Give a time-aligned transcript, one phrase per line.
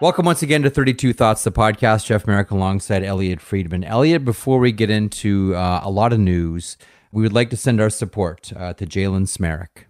[0.00, 2.06] Welcome once again to 32 Thoughts, the podcast.
[2.06, 3.84] Jeff Marek alongside Elliotte Friedman.
[3.84, 6.78] Elliotte, before we get into uh, a lot of news,
[7.12, 9.84] we would like to send our support uh, to Jalen Smereck.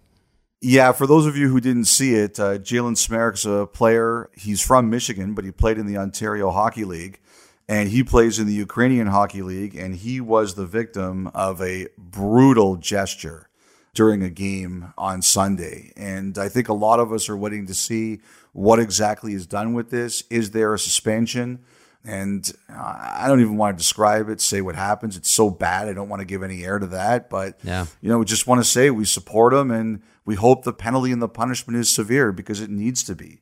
[0.59, 4.29] Yeah, for those of you who didn't see it, uh, Jalen Smereck's a player.
[4.35, 7.21] He's from Michigan, but he played in the Ontario Hockey League,
[7.69, 11.87] and he plays in the Ukrainian Hockey League, and he was the victim of a
[11.97, 13.47] brutal gesture
[13.93, 15.93] during a game on Sunday.
[15.95, 18.19] And I think a lot of us are waiting to see
[18.53, 20.23] what exactly is done with this.
[20.29, 21.59] Is there a suspension?
[22.03, 25.15] And I don't even want to describe it, say what happens.
[25.15, 25.87] It's so bad.
[25.87, 27.29] I don't want to give any air to that.
[27.29, 27.85] But, yeah.
[28.01, 31.11] you know, we just want to say we support him and we hope the penalty
[31.11, 33.41] and the punishment is severe because it needs to be.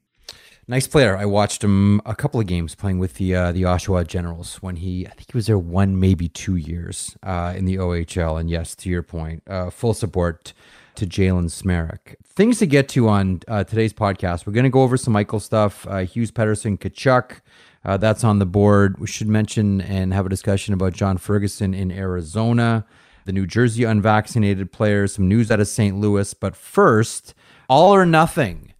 [0.67, 1.17] Nice player.
[1.17, 4.75] I watched him a couple of games playing with the uh, the Oshawa Generals when
[4.75, 8.39] he I think he was there one maybe two years uh, in the OHL.
[8.39, 10.53] And yes, to your point, uh, full support
[10.99, 12.15] to Jalen Smereck.
[12.25, 14.45] Things to get to on uh, today's podcast.
[14.45, 15.87] We're going to go over some Michael stuff.
[15.87, 17.39] Uh, Hughes, Pettersson, Tkachuk.
[17.85, 18.99] Uh, that's on the board.
[18.99, 22.85] We should mention and have a discussion about John Ferguson in Arizona,
[23.23, 25.97] the New Jersey unvaccinated players, some news out of St.
[25.97, 26.33] Louis.
[26.33, 27.33] But first,
[27.69, 28.73] all or nothing.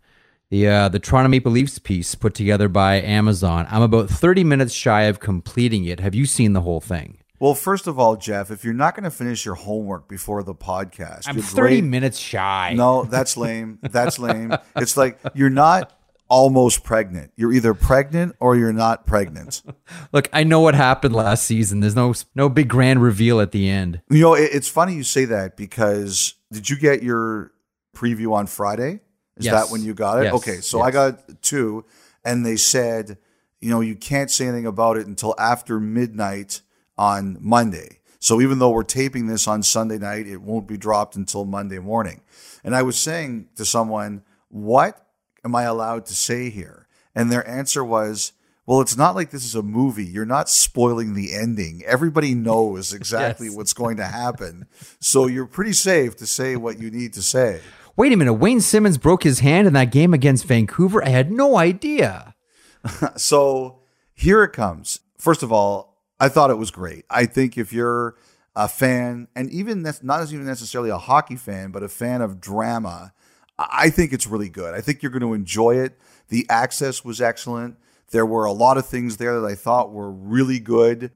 [0.49, 3.65] The uh, the Toronto Maple Leafs piece put together by Amazon.
[3.69, 5.99] I'm about 30 minutes shy of completing it.
[5.99, 7.18] Have you seen the whole thing?
[7.39, 10.53] Well, first of all, Jeff, if you're not going to finish your homework before the
[10.53, 12.73] podcast, I'm you're 30 great- minutes shy.
[12.75, 13.79] No, that's lame.
[13.81, 14.53] That's lame.
[14.75, 17.31] It's like you're not almost pregnant.
[17.37, 19.63] You're either pregnant or you're not pregnant.
[20.11, 21.79] Look, I know what happened last season.
[21.79, 24.01] There's no no big grand reveal at the end.
[24.09, 27.51] You know, it, it's funny you say that because did you get your
[27.95, 28.99] preview on Friday?
[29.37, 29.53] Is Yes.
[29.53, 30.25] that when you got it?
[30.25, 30.33] Yes.
[30.33, 31.85] Okay, so I got two,
[32.25, 33.17] and they said,
[33.61, 36.59] you know, you can't say anything about it until after midnight
[37.00, 38.00] on Monday.
[38.19, 41.80] So even though we're taping this on Sunday night, it won't be dropped until Monday
[41.80, 42.19] morning.
[42.64, 45.08] And I was saying to someone, what
[45.45, 46.88] am I allowed to say here?
[47.16, 48.33] And their answer was,
[48.66, 50.05] well, it's not like this is a movie.
[50.05, 51.82] You're not spoiling the ending.
[51.86, 53.55] Everybody knows exactly Yes.
[53.55, 54.67] what's going to happen.
[54.99, 57.61] So you're pretty safe to say what you need to say.
[57.95, 58.33] Wait a minute.
[58.33, 61.04] Wayne Simmonds broke his hand in that game against Vancouver.
[61.04, 62.36] I had no idea.
[63.17, 63.80] So
[64.14, 64.99] here it comes.
[65.17, 65.89] First of all,
[66.19, 67.05] I thought it was great.
[67.09, 68.15] I think if you're
[68.55, 72.41] a fan, and even that's not even necessarily a hockey fan, but a fan of
[72.41, 73.13] drama,
[73.57, 74.73] I think it's really good.
[74.73, 75.97] I think you're going to enjoy it.
[76.29, 77.77] The access was excellent.
[78.11, 81.11] There were a lot of things there that I thought were really good.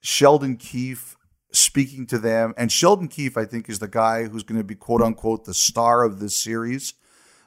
[0.00, 1.16] Sheldon Keefe
[1.52, 4.74] speaking to them, and Sheldon Keefe, I think, is the guy who's going to be
[4.74, 6.94] quote unquote the star of this series.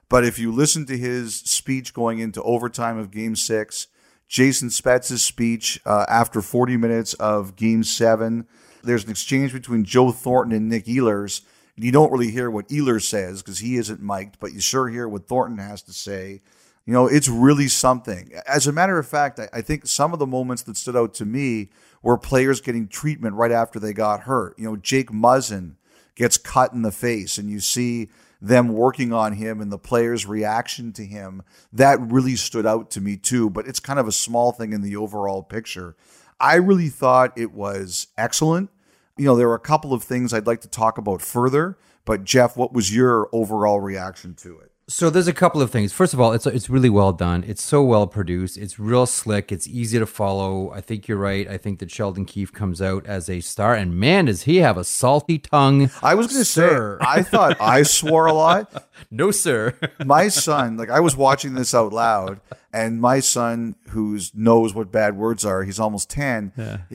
[0.09, 3.88] But if you listen to his speech going into overtime of Game Six,
[4.34, 8.48] Jason Spezza's speech uh, after 40 minutes of Game Seven,
[8.84, 11.42] there's an exchange between Joe Thornton and Nick Ehlers.
[11.76, 15.08] You don't really hear what Ehlers says because he isn't mic'd, but you sure hear
[15.08, 16.42] what Thornton has to say.
[16.88, 18.32] You know, it's really something.
[18.48, 21.14] As a matter of fact, I, I think some of the moments that stood out
[21.16, 21.70] to me
[22.02, 24.58] were players getting treatment right after they got hurt.
[24.58, 25.76] You know, Jake Muzzin
[26.16, 28.10] gets cut in the face, and you see
[28.44, 31.42] them working on him and the players' reaction to him.
[31.72, 34.81] That really stood out to me too, but it's kind of a small thing in
[34.81, 35.96] the overall picture.
[36.42, 38.70] I really thought it was excellent.
[39.18, 42.26] You know, there were a couple of things I'd like to talk about further, but
[42.26, 44.73] Jeff, what was your overall reaction to it?
[44.90, 45.94] So there's a couple of things.
[45.94, 47.46] First of all, it's it's really well done.
[47.48, 48.58] It's so well produced.
[48.58, 49.50] It's real slick.
[49.50, 50.72] It's easy to follow.
[50.72, 51.48] I think you're right.
[51.48, 54.78] I think that Sheldon Keefe comes out as a star, and man, does he have
[54.78, 55.90] a salty tongue.
[56.02, 56.98] I was going to say, Sir.
[57.00, 58.88] I thought I swore a lot.
[59.12, 59.78] No, sir.
[60.06, 62.40] my son, like I was watching this out loud,
[62.72, 66.52] and my son, who knows what bad words are, he's almost ten.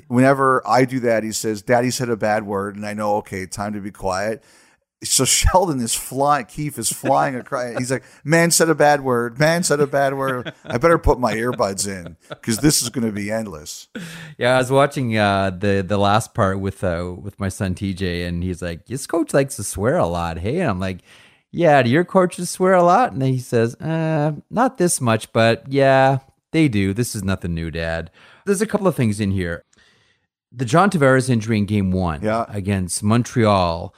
[0.07, 3.47] Whenever I do that, he says, "Daddy said a bad word," and I know, okay,
[3.47, 4.43] time to be quiet.
[5.05, 6.47] So Sheldon is flying.
[6.47, 7.79] Keefe is flying across.
[7.79, 9.39] He's like, "Man said a bad word.
[9.39, 10.53] Man said a bad word.
[10.65, 13.87] I better put my earbuds in because this is going to be endless."
[14.39, 18.27] Yeah, I was watching uh, the the last part with uh, with my son TJ,
[18.27, 20.99] and he's like, "This coach likes to swear a lot." Hey, and I'm like,
[21.53, 25.71] "Yeah, do your coaches swear a lot?" And he says, uh, "Not this much, but
[25.71, 26.19] yeah,
[26.51, 26.93] they do.
[26.93, 28.11] This is nothing new, Dad."
[28.47, 29.63] There's a couple of things in here.
[30.51, 32.47] The John Tavares injury in Game One Yeah.
[32.49, 33.95] against Montreal,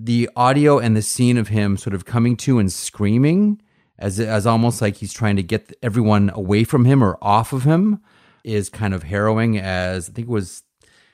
[0.00, 3.60] the audio and the scene of him sort of coming to and screaming,
[3.98, 7.64] as as almost like he's trying to get everyone away from him or off of
[7.64, 8.00] him,
[8.44, 9.58] is kind of harrowing.
[9.58, 10.62] As I think it was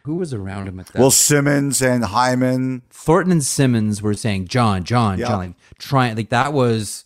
[0.04, 0.98] who was around him at that.
[0.98, 2.82] Well, Simmonds and Hyman.
[2.90, 5.28] Thornton and Simmonds were saying, "John, John, Yeah.
[5.28, 7.04] John," like, trying like that was,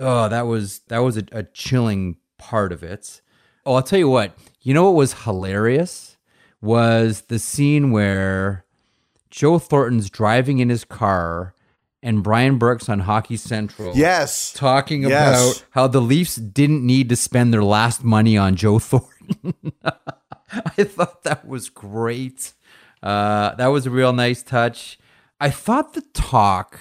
[0.00, 3.20] oh, that was that was a, a chilling part of it.
[3.64, 4.36] Oh, I'll tell you what.
[4.62, 6.16] You know what was hilarious
[6.60, 8.64] was the scene where
[9.30, 11.54] Joe Thornton's driving in his car
[12.02, 13.94] and Brian Burke's on Hockey Central.
[13.96, 14.52] Yes.
[14.52, 15.40] Talking Yes.
[15.58, 19.54] about how the Leafs didn't need to spend their last money on Joe Thornton.
[20.52, 22.54] I thought that was great.
[23.02, 24.98] Uh, that was a real nice touch.
[25.40, 26.78] I thought the talk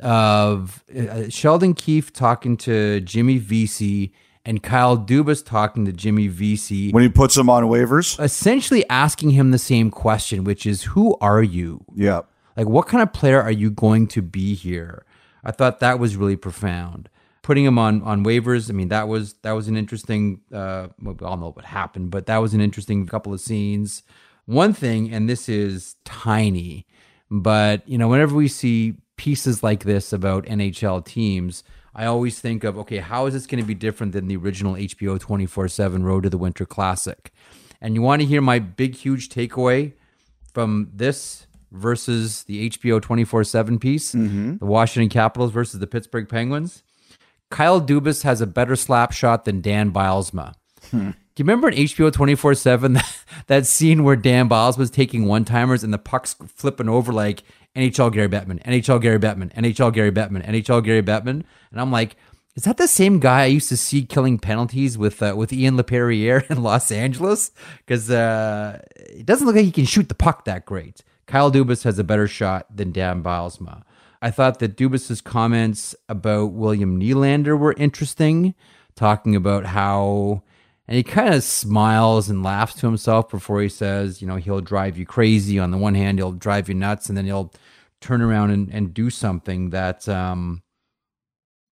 [0.00, 4.12] of uh, Sheldon Keefe talking to Jimmy Vesey
[4.44, 8.18] and Kyle Dubas talking to Jimmy Vesey When he puts him on waivers.
[8.22, 11.84] essentially asking him the same question, which is, "Who are you?
[11.94, 12.22] Yeah.
[12.56, 15.04] Like, what kind of player are you going to be here?"
[15.44, 17.08] I thought that was really profound.
[17.42, 20.40] Putting him on on waivers, I mean, that was that was an interesting.
[20.52, 24.02] Uh, well, we all know what happened, but that was an interesting couple of scenes.
[24.46, 26.86] One thing, and this is tiny,
[27.30, 31.62] but you know, whenever we see pieces like this about NHL teams,
[31.94, 34.74] I always think of, okay, how is this going to be different than the original
[34.74, 37.32] HBO 24 7 Road to the Winter Classic?
[37.80, 39.92] And you want to hear my big, huge takeaway
[40.54, 44.56] from this versus the HBO 24 7 piece, mm-hmm.
[44.56, 46.82] the Washington Capitals versus the Pittsburgh Penguins?
[47.50, 50.54] Kyle Dubas has a better slap shot than Dan Bylsma.
[50.90, 51.10] Hmm.
[51.34, 52.98] Do you remember in HBO 24 7
[53.46, 57.42] that scene where Dan Biles was taking one timers and the puck's flipping over like
[57.76, 61.44] NHL Gary Bettman, NHL Gary Bettman, NHL Gary Bettman, NHL Gary Bettman?
[61.70, 62.16] And I'm like,
[62.54, 65.76] is that the same guy I used to see killing penalties with uh, with Ian
[65.76, 67.50] Laperriere in Los Angeles?
[67.78, 71.02] Because uh, it doesn't look like he can shoot the puck that great.
[71.26, 73.82] Kyle Dubas has a better shot than Dan Bylsma.
[74.20, 78.54] I thought that Dubas's comments about William Nylander were interesting,
[78.94, 80.42] talking about how,
[80.86, 84.60] and he kind of smiles and laughs to himself before he says, you know, he'll
[84.60, 85.58] drive you crazy.
[85.58, 87.52] On the one hand, he'll drive you nuts, and then he'll
[88.02, 90.62] turn around and, and do something that um,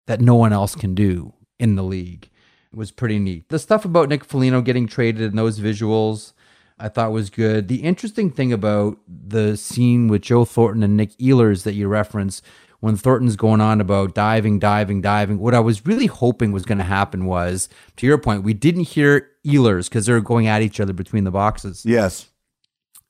[0.07, 2.29] that no one else can do in the league.
[2.71, 3.49] It was pretty neat.
[3.49, 6.33] The stuff about Nick Foligno getting traded and those visuals,
[6.79, 7.67] I thought was good.
[7.67, 12.41] The interesting thing about the scene with Joe Thornton and Nick Ehlers that you reference
[12.81, 16.79] when Thornton's going on about diving, diving, diving, what I was really hoping was going
[16.79, 20.79] to happen was, to your point, we didn't hear Ehlers because they're going at each
[20.79, 21.85] other between the boxes.
[21.85, 22.29] Yes.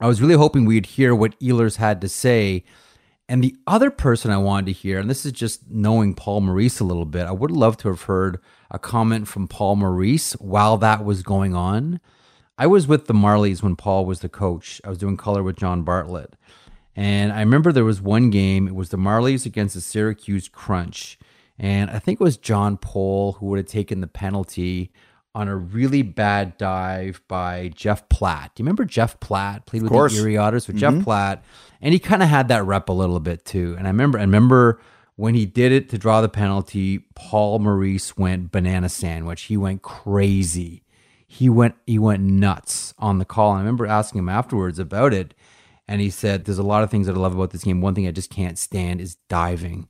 [0.02, 2.66] I was really hoping we'd hear what Ehlers had to say.
[3.32, 6.82] And the other person I wanted to hear, and this is just knowing Paul Maurice
[6.82, 10.78] a little bit, I would love to have heard a comment from Paul Maurice while
[10.80, 12.02] that was going on.
[12.58, 14.82] I was with the Marlies when Paul was the coach.
[14.84, 16.36] I was doing color with John Bartlett.
[16.94, 21.18] And I remember there was one game, it was the Marlies against the Syracuse Crunch.
[21.58, 24.92] And I think it was John Paul who would have taken the penalty
[25.34, 28.52] on a really bad dive by Jeff Platt.
[28.56, 30.14] Do you remember Jeff Platt played with course.
[30.14, 31.04] the Erie Otters with Jeff mm-hmm.
[31.04, 31.44] Platt?
[31.82, 33.76] And he kind of had that rep a little bit too.
[33.78, 34.82] And I remember, I remember
[35.16, 39.44] when he did it to draw the penalty, Paul Maurice went banana sandwich.
[39.44, 40.84] He went crazy.
[41.28, 43.52] He went he went nuts on the call.
[43.52, 45.34] And I remember asking him afterwards about it,
[45.88, 47.80] and he said, "There's a lot of things that I love about this game.
[47.80, 49.88] One thing I just can't stand is diving.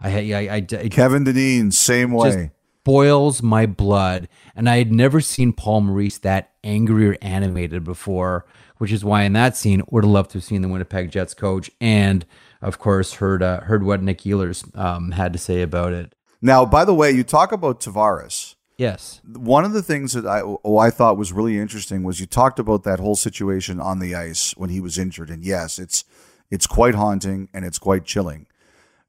[0.00, 2.50] I I, I, I Kevin Dineen, same way.
[2.84, 4.28] Boils my blood.
[4.54, 8.46] And I had never seen Paul Maurice that angry or animated before,
[8.78, 11.34] which is why in that scene would have loved to have seen the Winnipeg Jets
[11.34, 12.24] coach and
[12.62, 16.14] of course heard uh, heard what Nick Ehlers um, had to say about it.
[16.42, 18.54] Now, by the way, you talk about Tavares.
[18.76, 19.20] Yes.
[19.26, 22.58] One of the things that I oh, I thought was really interesting was you talked
[22.58, 26.04] about that whole situation on the ice when he was injured, and yes, it's
[26.50, 28.46] it's quite haunting and it's quite chilling.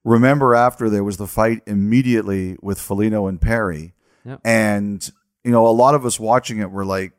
[0.03, 3.93] Remember, after there was the fight immediately with Foligno and Perry,
[4.25, 4.41] Yep.
[4.43, 5.11] and
[5.43, 7.13] you know a lot of us watching it were like,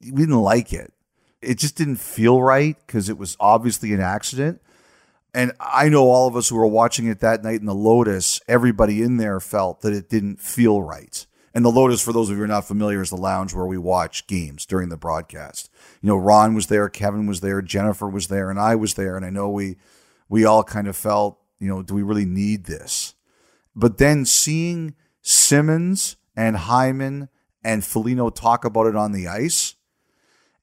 [0.00, 0.92] we didn't like it.
[1.42, 4.60] It just didn't feel right because it was obviously an accident.
[5.34, 8.40] And I know all of us who were watching it that night in the Lotus,
[8.48, 11.26] everybody in there felt that it didn't feel right.
[11.54, 13.66] And the Lotus, for those of you who are not familiar, is the lounge where
[13.66, 15.70] we watch games during the broadcast.
[16.02, 19.16] You know, Ron was there, Kevin was there, Jennifer was there, and I was there.
[19.16, 19.76] And I know we
[20.28, 23.14] we all kind of felt, you know, do we really need this?
[23.74, 27.28] But then seeing Simmonds and Hyman
[27.62, 29.74] and Foligno talk about it on the ice,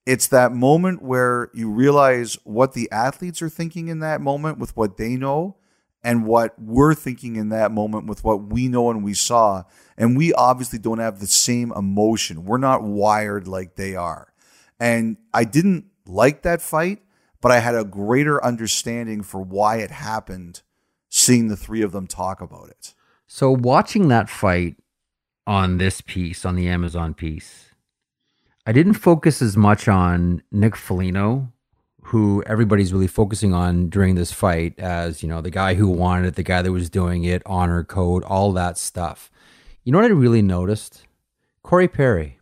[0.05, 4.75] it's that moment where you realize what the athletes are thinking in that moment with
[4.75, 5.57] what they know
[6.03, 9.63] and what we're thinking in that moment with what we know and we saw.
[9.97, 12.45] And we obviously don't have the same emotion.
[12.45, 14.33] We're not wired like they are.
[14.79, 17.01] And I didn't like that fight,
[17.39, 20.61] but I had a greater understanding for why it happened
[21.15, 22.95] seeing the three of them talk about it.
[23.27, 24.77] So watching that fight
[25.45, 27.69] on this piece, on the Amazon piece,
[28.65, 31.53] I didn't focus as much on Nick Foligno,
[32.05, 36.25] who everybody's really focusing on during this fight as, you know, the guy who wanted
[36.25, 39.29] it, the guy that was doing it, honor code, all that stuff.
[39.83, 41.05] You know what I really noticed?
[41.61, 42.39] Corey Perry.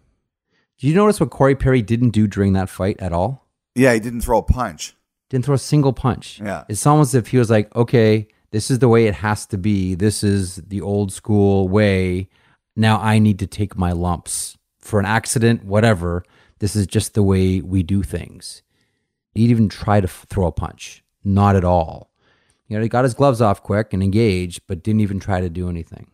[0.80, 3.50] Did you notice what Corey Perry didn't do during that fight at all?
[3.76, 4.96] Yeah, he didn't throw a punch.
[5.30, 6.40] Didn't throw a single punch.
[6.40, 6.64] Yeah.
[6.70, 9.58] It's almost as if he was like, okay, This is the way it has to
[9.58, 9.96] be.
[9.96, 12.30] This is the old school way.
[12.76, 16.24] Now I need to take my lumps for an accident, whatever.
[16.60, 18.62] This is just the way we do things.
[19.34, 21.04] He didn't even try to f- throw a punch.
[21.24, 22.12] Not at all.
[22.68, 25.50] You know, he got his gloves off quick and engaged, but didn't even try to
[25.50, 26.08] do anything.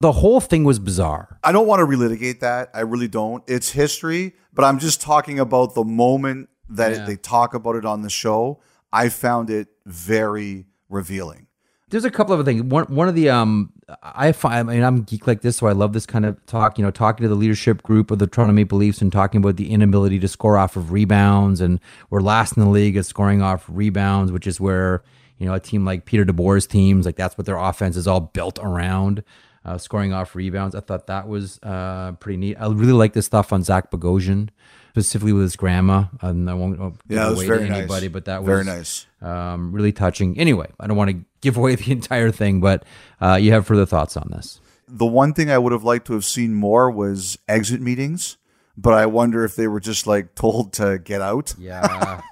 [0.00, 1.38] The whole thing was bizarre.
[1.42, 2.70] I don't want to relitigate that.
[2.74, 3.42] I really don't.
[3.46, 7.06] It's history, but I'm just talking about the moment that Yeah.
[7.06, 8.60] they talk about it on the show.
[8.92, 11.46] I found it very revealing.
[11.90, 12.62] There's a couple of things.
[12.62, 13.72] One one of the um
[14.02, 16.78] I find I mean I'm geek like this, so I love this kind of talk.
[16.78, 19.56] You know, talking to the leadership group of the Toronto Maple Leafs and talking about
[19.56, 21.78] the inability to score off of rebounds, and
[22.10, 25.02] we're last in the league at scoring off rebounds, which is where
[25.38, 28.20] you know a team like Peter DeBoer's teams like that's what their offense is all
[28.20, 29.22] built around.
[29.64, 32.56] Uh, scoring off rebounds, I thought that was uh, pretty neat.
[32.56, 34.50] I really like this stuff on Zach Bogosian,
[34.94, 36.04] specifically with his grandma.
[36.20, 37.78] And I won't uh, give Yeah, was away to nice.
[37.78, 39.06] anybody, but that was Very nice.
[39.20, 40.38] um, really touching.
[40.38, 42.84] Anyway, I don't want to give away the entire thing, but
[43.20, 44.60] uh, you have further thoughts on this.
[44.86, 48.36] The one thing I would have liked to have seen more was exit meetings,
[48.76, 51.54] but I wonder if they were just like told to get out.
[51.58, 52.20] Yeah.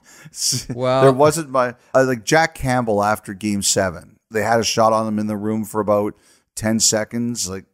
[0.73, 4.21] Well- there wasn't my uh, like Jack Campbell after Game Seven.
[4.31, 6.14] They had a shot on him in the room for about
[6.54, 7.49] ten seconds.
[7.50, 7.64] Like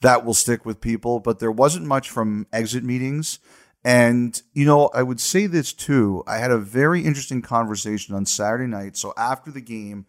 [0.00, 3.38] that will stick with people, but there wasn't much from exit meetings.
[3.86, 6.24] And you know, I would say this too.
[6.26, 8.96] I had a very interesting conversation on Saturday night.
[8.96, 10.06] So after the game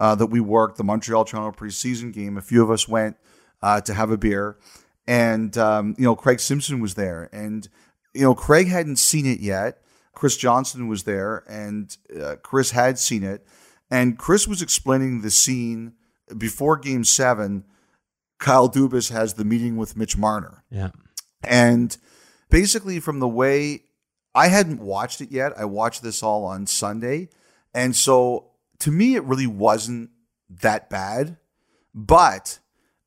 [0.00, 3.18] uh, that we worked, the Montreal Toronto preseason game, a few of us went
[3.60, 4.56] uh, to have a beer,
[5.06, 7.68] and um, you know, Craig Simpson was there, and
[8.14, 9.82] you know, Craig hadn't seen it yet.
[10.14, 13.46] Chris Johnson was there, and uh, Chris had seen it,
[13.90, 15.92] and Chris was explaining the scene
[16.38, 17.64] before Game Seven.
[18.38, 20.64] Kyle Dubas has the meeting with Mitch Marner.
[20.70, 20.92] yeah.
[21.44, 21.94] And
[22.50, 23.82] basically, from the way
[24.34, 27.28] I hadn't watched it yet, I watched this all on Sunday.
[27.74, 28.50] And so
[28.80, 30.10] to me, it really wasn't
[30.48, 31.36] that bad.
[31.94, 32.58] But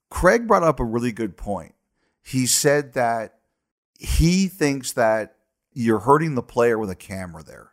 [0.10, 1.76] Craig brought up a really good point.
[2.22, 3.40] He said that
[3.98, 5.36] he thinks that
[5.74, 7.72] you're hurting the player with a camera there.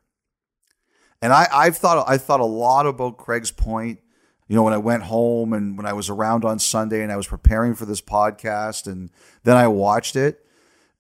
[1.20, 3.98] And I, I've thought I thought a lot about Craig's point.
[4.46, 7.16] You know, when I went home and when I was around on Sunday and I
[7.16, 9.10] was preparing for this podcast and
[9.42, 10.44] then I watched it.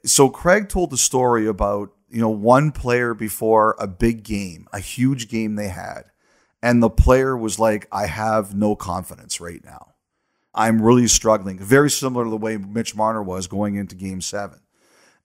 [0.04, 4.80] So Craig told the story about, you know, one player before a big game, a
[4.80, 6.04] huge game they had.
[6.62, 9.94] And the player was like, I have no confidence right now.
[10.54, 11.58] I'm really struggling.
[11.58, 14.60] Very similar to the way Mitch Marner was going into game seven.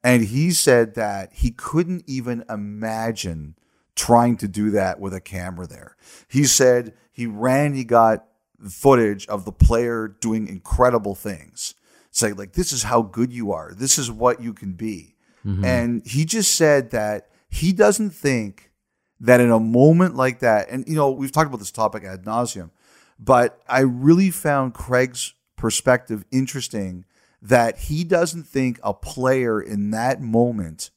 [0.03, 3.56] And he said that he couldn't even imagine
[3.96, 5.96] trying to do that with a camera there.
[6.27, 8.25] He said he ran, he got
[8.70, 11.74] footage of the player doing incredible things.
[12.15, 13.74] Say, like, this is how good you are.
[13.74, 15.15] This is what you can be.
[15.43, 15.65] Mm-hmm.
[15.65, 18.72] And he just said that he doesn't think
[19.20, 22.24] that in a moment like that, and you know, we've talked about this topic ad
[22.24, 22.70] nauseum,
[23.17, 27.05] but I really found Craig's perspective interesting
[27.41, 30.91] that he doesn't think a player in that moment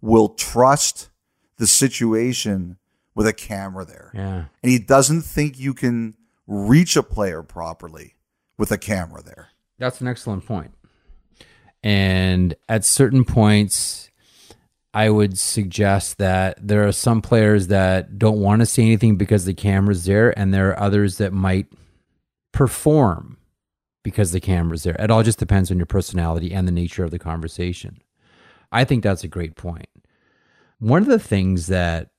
[0.00, 1.10] will trust
[1.58, 2.76] the situation
[3.14, 4.10] with a camera there.
[4.12, 4.44] Yeah.
[4.62, 8.16] And he doesn't think you can reach a player properly
[8.58, 9.50] with a camera there.
[9.78, 10.72] That's an excellent point.
[11.82, 14.10] And at certain points,
[14.94, 19.44] I would suggest that there are some players that don't want to say anything because
[19.44, 21.66] the camera's there, and there are others that might
[22.52, 23.36] perform
[24.02, 24.96] because the camera's there.
[24.98, 28.00] It all just depends on your personality and the nature of the conversation.
[28.72, 29.88] I think that's a great point.
[30.78, 32.10] One of the things that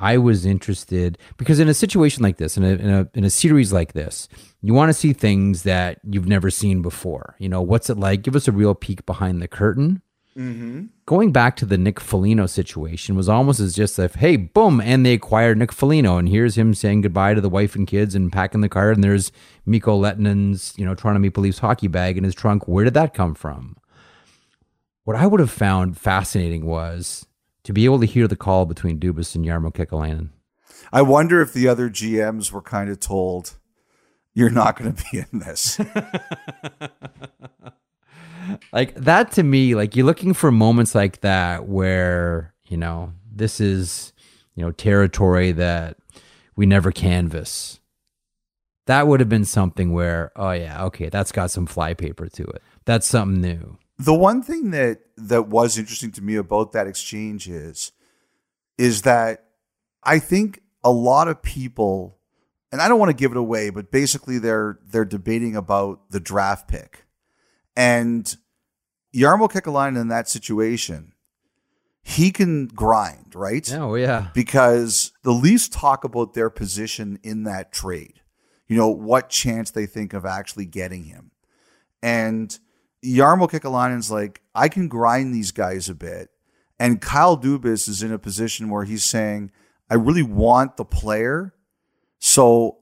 [0.00, 3.30] I was interested because in a situation like this, in a in a in a
[3.30, 4.28] series like this,
[4.62, 7.34] you want to see things that you've never seen before.
[7.38, 8.22] You know, what's it like?
[8.22, 10.02] Give us a real peek behind the curtain.
[10.36, 10.84] Mm-hmm.
[11.04, 15.04] Going back to the Nick Foligno situation was almost as just if, hey, boom, and
[15.04, 18.32] they acquired Nick Foligno, and here's him saying goodbye to the wife and kids and
[18.32, 19.32] packing the car, and there's
[19.66, 22.68] Mikko Lehtonen's, you know, Toronto Maple Leafs hockey bag in his trunk.
[22.68, 23.76] Where did that come from?
[25.02, 27.26] What I would have found fascinating was
[27.68, 30.30] to be able to hear the call between Dubas and Jarmo Kekalainen.
[30.90, 33.58] I wonder if the other GMs were kind of told,
[34.32, 35.78] you're not going to be in this.
[38.72, 43.60] like that to me like you're looking for moments like that where you know this
[43.60, 44.14] is
[44.54, 45.98] you know territory that
[46.56, 47.80] we never canvas
[48.86, 52.62] that would have been something where oh yeah okay that's got some flypaper to it
[52.86, 57.48] that's something new The one thing that that was interesting to me about that exchange
[57.48, 57.92] is
[58.76, 59.44] is that
[60.04, 62.16] I think a lot of people
[62.70, 66.20] and I don't want to give it away, but basically they're they're debating about the
[66.20, 67.06] draft pick.
[67.76, 68.36] And
[69.14, 71.14] Jarmo Kekalainen in that situation,
[72.02, 73.72] he can grind, right?
[73.74, 78.20] oh yeah because the Leafs talk about their position in that trade.
[78.68, 81.30] you know, what chance they think of actually getting him.
[82.02, 82.56] And
[83.04, 86.30] Jarmo Kekalainen's like, I can grind these guys a bit.
[86.78, 89.50] And Kyle Dubas is in a position where he's saying,
[89.90, 91.54] I really want the player.
[92.18, 92.78] So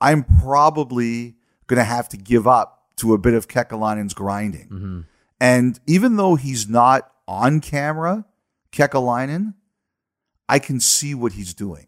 [0.00, 1.36] I'm probably
[1.66, 4.68] going to have to give up to a bit of Kekalainen's grinding.
[4.68, 5.00] Mm-hmm.
[5.40, 8.26] And even though he's not on camera,
[8.72, 9.54] Kekalainen,
[10.48, 11.86] I can see what he's doing.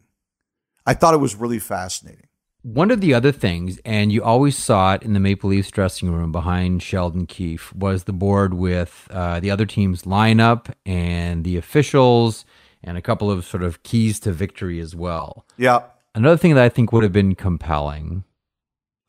[0.86, 2.28] I thought it was really fascinating.
[2.62, 6.12] One of the other things, and you always saw it in the Maple Leafs dressing
[6.12, 11.56] room behind Sheldon Keefe, was the board with uh, the other team's lineup and the
[11.56, 12.44] officials
[12.84, 15.44] and a couple of sort of keys to victory as well.
[15.56, 15.82] Yeah.
[16.14, 18.22] Another thing that I think would have been compelling,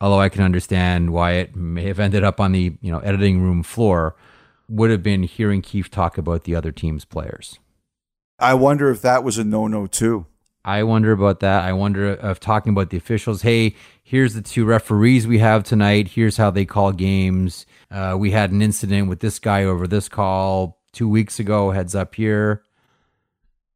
[0.00, 3.40] although I can understand why it may have ended up on the you know editing
[3.40, 4.16] room floor,
[4.68, 7.60] would have been hearing Keefe talk about the other team's players.
[8.38, 10.26] I wonder if that was a no no too.
[10.64, 11.62] I wonder about that.
[11.64, 13.42] I wonder of talking about the officials.
[13.42, 16.08] Hey, here's the two referees we have tonight.
[16.08, 17.66] Here's how they call games.
[17.90, 21.70] Uh, we had an incident with this guy over this call two weeks ago.
[21.70, 22.62] Heads up here.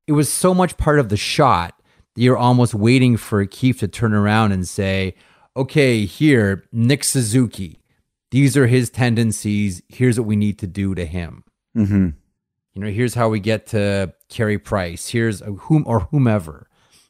[0.06, 1.74] It was so much part of the shot
[2.14, 5.14] that you're almost waiting for Keefe to turn around and say,
[5.54, 7.82] "Okay, here, Nick Suzuki.
[8.30, 9.82] These are his tendencies.
[9.88, 11.44] Here's what we need to do to him."
[11.76, 12.08] Mm-hmm.
[12.72, 15.08] You know, here's how we get to Carey Price.
[15.08, 16.67] Here's whom or whomever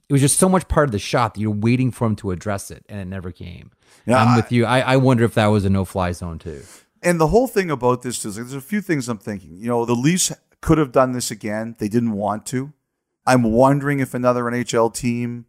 [0.09, 2.31] it was just so much part of the shot that you're waiting for him to
[2.31, 3.71] address it, and it never came.
[4.07, 4.65] Yeah, I'm I- with you.
[4.65, 6.63] I, I wonder if that was a no-fly zone too.
[7.03, 9.57] And the whole thing about this is there's a few things I'm thinking.
[9.57, 11.77] You know, the Leafs could have done this again.
[11.79, 12.73] They didn't want to.
[13.25, 15.47] I'm wondering if another NHL team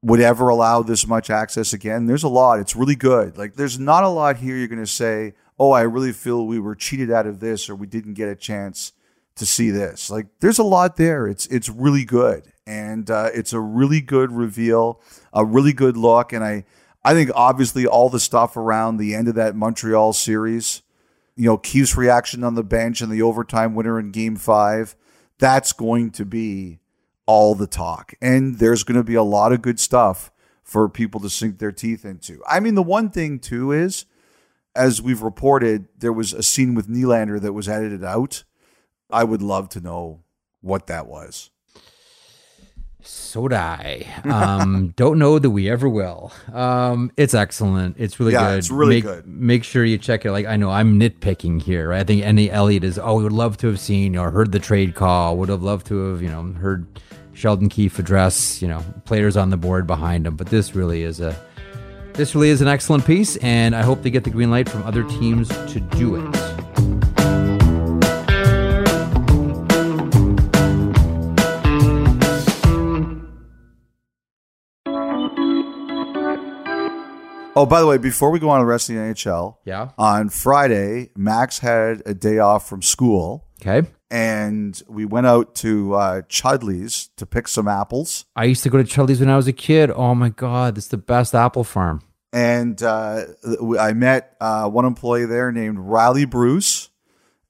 [0.00, 2.06] would ever allow this much access again.
[2.06, 2.60] There's a lot.
[2.60, 3.36] It's really good.
[3.36, 6.60] Like there's not a lot here you're going to say, "Oh, I really feel we
[6.60, 8.92] were cheated out of this or we didn't get a chance
[9.36, 11.26] to see this." Like there's a lot there.
[11.26, 12.44] It's it's really good.
[12.68, 15.00] And uh, it's a really good reveal,
[15.32, 16.64] a really good look and I
[17.04, 20.82] I think obviously all the stuff around the end of that Montreal series,
[21.36, 24.96] you know, Keefe's reaction on the bench and the overtime winner in game five,
[25.38, 26.80] that's going to be
[27.24, 28.14] all the talk.
[28.20, 30.30] And there's going to be a lot of good stuff
[30.62, 32.42] for people to sink their teeth into.
[32.46, 34.04] I mean, the one thing too is,
[34.74, 38.44] as we've reported, there was a scene with Nylander that was edited out.
[39.10, 40.24] I would love to know
[40.60, 41.50] what that was.
[43.02, 44.06] So I.
[44.28, 46.32] Um, don't know that we ever will.
[46.52, 47.96] Um, it's excellent.
[47.98, 48.58] It's really Yeah, good.
[48.58, 49.26] it's really make, good.
[49.26, 50.32] Make sure you check it.
[50.32, 51.90] Like I know I'm nitpicking here.
[51.90, 52.00] Right?
[52.00, 52.98] I think any Elliotte is.
[52.98, 55.36] Oh, we would love to have seen or heard the trade call.
[55.38, 56.86] Would have loved to have you know heard
[57.32, 60.36] Sheldon Keefe address you know players on the board behind him.
[60.36, 61.36] But this really is a
[62.14, 64.82] this really is an excellent piece, and I hope they get the green light from
[64.82, 66.34] other teams to do it.
[77.58, 79.90] Oh, by the way, before we go on to the rest of the NHL, Yeah.
[79.98, 83.44] on Friday, Max had a day off from school.
[83.60, 83.88] Okay.
[84.10, 88.24] and we went out to uh, Chudleigh's to pick some apples.
[88.36, 89.90] I used to go to Chudleigh's when I was a kid.
[89.90, 92.00] Oh my god, it's the best apple farm.
[92.32, 93.24] And uh,
[93.78, 96.88] I met uh, one employee there named Riley Bruce.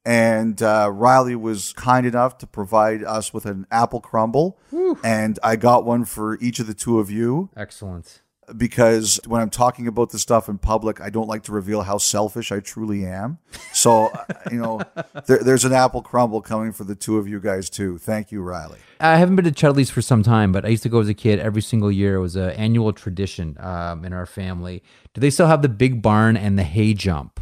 [0.05, 4.59] And uh, Riley was kind enough to provide us with an apple crumble.
[5.05, 8.23] And I got one for each of the two of you Excellent.
[8.57, 11.99] Because when I'm talking about this stuff in public, I don't like to reveal how
[11.99, 13.39] selfish I truly am.
[13.73, 14.81] So, uh, you know,
[15.27, 17.99] there, there's an apple crumble coming for the two of you guys, too.
[17.99, 18.79] Thank you, Riley.
[19.01, 21.15] I haven't been to Chudleigh's for some time, but I used to go as a
[21.15, 22.17] kid every single year.
[22.17, 24.83] It was an annual tradition um, in our family.
[25.15, 27.41] Do they still have the big barn and the hay jump?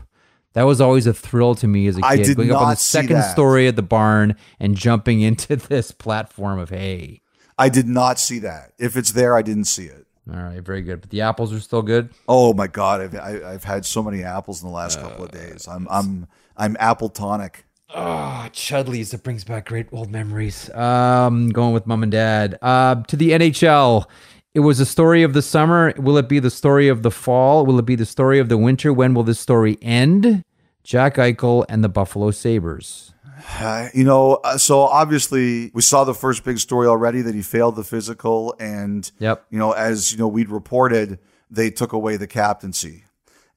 [0.56, 2.06] That was always a thrill to me as a kid.
[2.06, 3.30] I did going up on the second that.
[3.30, 7.20] story of the barn and jumping into this platform of hay.
[7.58, 8.72] I did not see that.
[8.78, 10.05] If it's there, I didn't see it.
[10.32, 11.00] All right, very good.
[11.00, 12.10] But the apples are still good.
[12.28, 15.30] Oh my god, I've I, I've had so many apples in the last couple of
[15.30, 15.68] days.
[15.68, 17.64] I'm I'm I'm apple tonic.
[17.94, 19.12] Oh, Chudleigh's.
[19.12, 20.68] That brings back great old memories.
[20.70, 22.58] Um, going with mom and dad.
[22.60, 24.06] Uh, to the NHL.
[24.54, 25.92] It was a story of the summer.
[25.98, 27.66] Will it be the story of the fall?
[27.66, 28.90] Will it be the story of the winter?
[28.92, 30.42] When will this story end?
[30.82, 33.12] Jack Eichel and the Buffalo Sabres.
[33.58, 37.42] Uh, you know, uh, so obviously we saw the first big story already that he
[37.42, 39.46] failed the physical, and Yep.
[39.50, 41.18] you know, as you know, we'd reported
[41.50, 43.04] they took away the captaincy,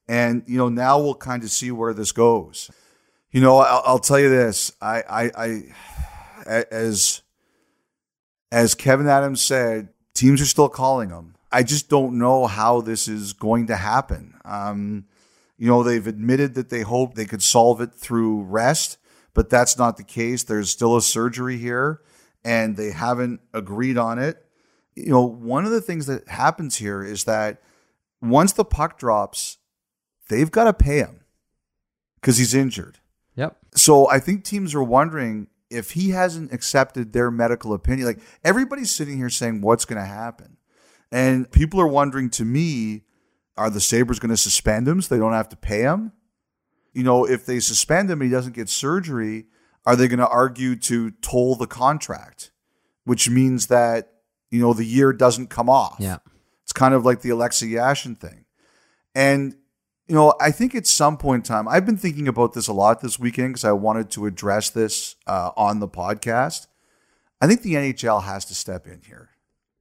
[0.08, 2.70] and you know now we'll kind of see where this goes.
[3.32, 5.62] You know, I'll, I'll tell you this: I, I,
[6.70, 7.22] as
[8.52, 11.34] as Kevyn Adams said, teams are still calling him.
[11.52, 14.34] I just don't know how this is going to happen.
[14.44, 15.06] Um,
[15.58, 18.98] you know, they've admitted that they hope they could solve it through rest,
[19.34, 20.42] but that's not the case.
[20.42, 22.00] There's still a surgery here,
[22.44, 24.44] and they haven't agreed on it.
[24.94, 27.62] You know, one of the things that happens here is that
[28.20, 29.58] once the puck drops,
[30.28, 31.20] they've got to pay him
[32.16, 32.98] because he's injured.
[33.36, 33.56] Yep.
[33.74, 38.06] So I think teams are wondering if he hasn't accepted their medical opinion.
[38.06, 40.56] Like everybody's sitting here saying, what's going to happen?
[41.12, 43.04] And people are wondering to me,
[43.56, 46.12] are the Sabres going to suspend him so they don't have to pay him?
[46.92, 49.46] You know, if they suspend him and he doesn't get surgery,
[49.86, 52.50] are they going to argue to toll the contract?
[53.04, 54.12] Which means that,
[54.50, 55.96] you know, the year doesn't come off.
[55.98, 56.18] Yeah.
[56.64, 58.44] It's kind of like the Alexei Yashin thing.
[59.14, 59.56] And,
[60.06, 62.72] you know, I think at some point in time, I've been thinking about this a
[62.72, 66.66] lot this weekend because I wanted to address this uh, on the podcast.
[67.40, 69.30] I think the NHL has to step in here.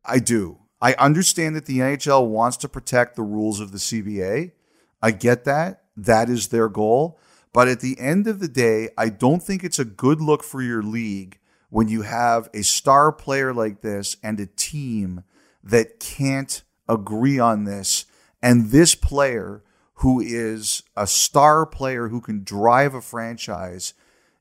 [0.06, 0.60] I do.
[0.82, 4.54] I understand that the NHL wants to protect the rules of the CBA.
[5.02, 5.84] I get that.
[6.06, 7.20] That is their goal.
[7.52, 10.62] But at the end of the day, I don't think it's a good look for
[10.62, 15.24] your league when you have a star player like this and a team
[15.64, 18.06] that can't agree on this.
[18.42, 19.64] And this player,
[19.96, 23.94] who is a star player who can drive a franchise,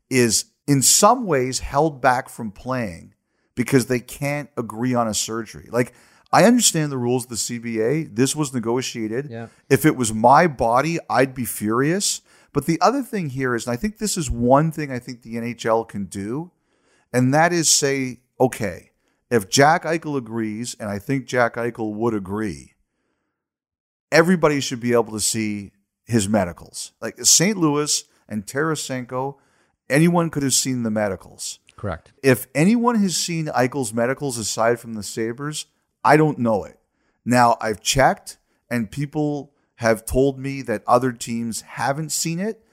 [0.08, 3.14] is in some ways held back from playing
[3.54, 5.68] because they can't agree on a surgery.
[5.70, 5.92] Like,
[6.30, 8.14] I understand the rules of the CBA.
[8.14, 9.28] This was negotiated.
[9.30, 9.48] Yeah.
[9.70, 12.20] If it was my body, I'd be furious.
[12.52, 15.22] But the other thing here is, and I think this is one thing I think
[15.22, 16.50] the NHL can do,
[17.12, 18.90] and that is say, okay,
[19.30, 22.74] if Jack Eichel agrees, and I think Jack Eichel would agree,
[24.10, 25.72] everybody should be able to see
[26.04, 26.92] his medicals.
[27.00, 27.56] Like St.
[27.56, 29.36] Louis and Tarasenko,
[29.88, 31.60] anyone could have seen the medicals.
[31.76, 32.12] Correct.
[32.22, 35.66] If anyone has seen Eichel's medicals aside from the Sabres,
[36.08, 36.78] I don't know it.
[37.24, 38.38] Now, I've checked,
[38.70, 42.64] and people have told me that other teams haven't seen it.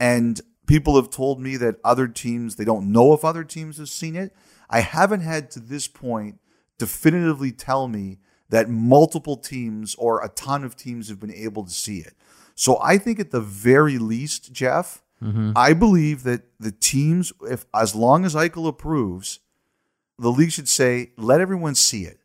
[0.00, 3.88] And people have told me that other teams, they don't know if other teams have
[3.88, 4.34] seen it.
[4.68, 6.40] I haven't had to this point
[6.78, 11.70] definitively tell me that multiple teams or a ton of teams have been able to
[11.70, 12.14] see it.
[12.54, 15.52] So I think at the very least, Jeff, mm-hmm.
[15.54, 19.40] I believe that the teams, if as long as Eichel approves,
[20.18, 22.19] the league should say, let everyone see it.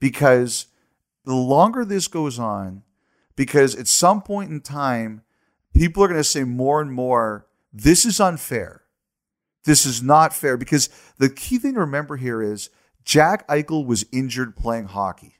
[0.00, 0.66] Because
[1.24, 2.82] the longer this goes on,
[3.36, 5.22] because at some point in time,
[5.74, 8.82] people are going to say more and more, this is unfair.
[9.64, 10.56] This is not fair.
[10.56, 12.70] Because the key thing to remember here is
[13.04, 15.36] Jack Eichel was injured playing hockey.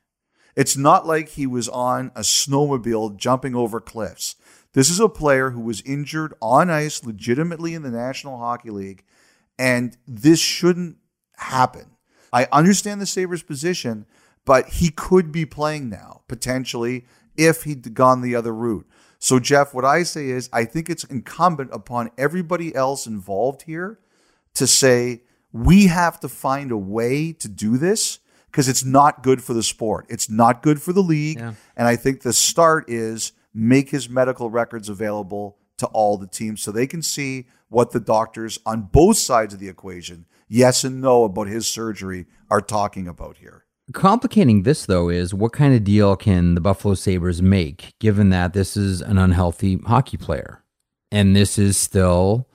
[0.56, 4.36] It's not like he was on a snowmobile jumping over cliffs.
[4.72, 9.04] This is a player who was injured on ice legitimately in the National Hockey League,
[9.58, 10.98] and this shouldn't
[11.36, 11.96] happen.
[12.32, 14.06] I understand the Sabres' position,
[14.44, 18.86] but he could be playing now, potentially, if he'd gone the other route.
[19.18, 24.00] So, Jeff, what I say is I think it's incumbent upon everybody else involved here
[24.54, 25.22] to say,
[25.52, 29.62] we have to find a way to do this because it's not good for the
[29.62, 30.06] sport.
[30.08, 31.38] It's not good for the league.
[31.38, 31.54] Yeah.
[31.76, 36.62] And I think the start is make his medical records available to all the teams
[36.62, 41.00] so they can see what the doctors on both sides of the equation, yes and
[41.00, 43.64] no about his surgery, are talking about here.
[43.92, 48.52] Complicating this, though, is what kind of deal can the Buffalo Sabres make, given that
[48.52, 50.62] this is an unhealthy hockey player?
[51.10, 52.48] And this is still,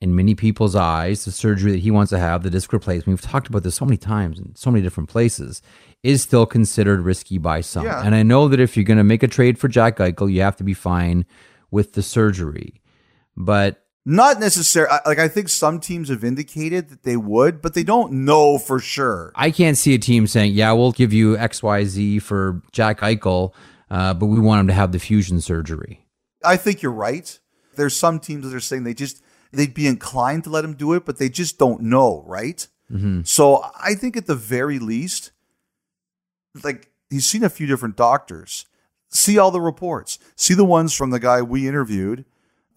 [0.00, 3.06] in many people's eyes, the surgery that he wants to have, the disc replacement.
[3.06, 5.62] We've talked about this so many times in so many different places,
[6.02, 7.84] is still considered risky by some.
[7.84, 8.02] Yeah.
[8.04, 10.42] And I know that if you're going to make a trade for Jack Eichel, you
[10.42, 11.24] have to be fine
[11.70, 12.80] with the surgery.
[13.36, 14.96] But Not necessarily.
[15.04, 18.78] Like I think some teams have indicated that they would, but they don't know for
[18.78, 19.32] sure.
[19.34, 23.00] I can't see a team saying, "Yeah, we'll give you X, Y, Z for Jack
[23.00, 23.52] Eichel,
[23.90, 26.06] uh, but we want him to have the fusion surgery."
[26.42, 27.38] I think you're right.
[27.76, 30.94] There's some teams that are saying they just they'd be inclined to let him do
[30.94, 32.66] it, but they just don't know, right?
[33.24, 35.32] So I think at the very least,
[36.64, 38.64] like he's seen a few different doctors.
[39.10, 40.18] See all the reports.
[40.34, 42.24] See the ones from the guy we interviewed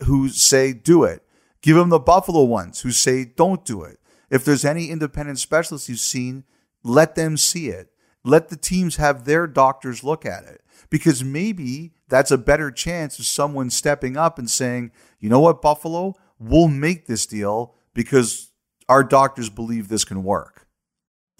[0.04, 1.24] who say do it.
[1.62, 4.00] Give them the Buffalo ones who say don't do it.
[4.30, 6.44] If there's any independent specialists you've seen,
[6.84, 7.90] let them see it.
[8.24, 13.20] Let the teams have their doctors look at it because maybe that's a better chance
[13.20, 18.52] of someone stepping up and saying, you know what, Buffalo, we'll make this deal because
[18.90, 20.68] our doctors believe this can work.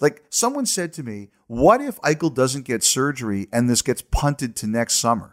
[0.00, 4.56] Like someone said to me, what if Eichel doesn't get surgery and this gets punted
[4.56, 5.31] to next summer?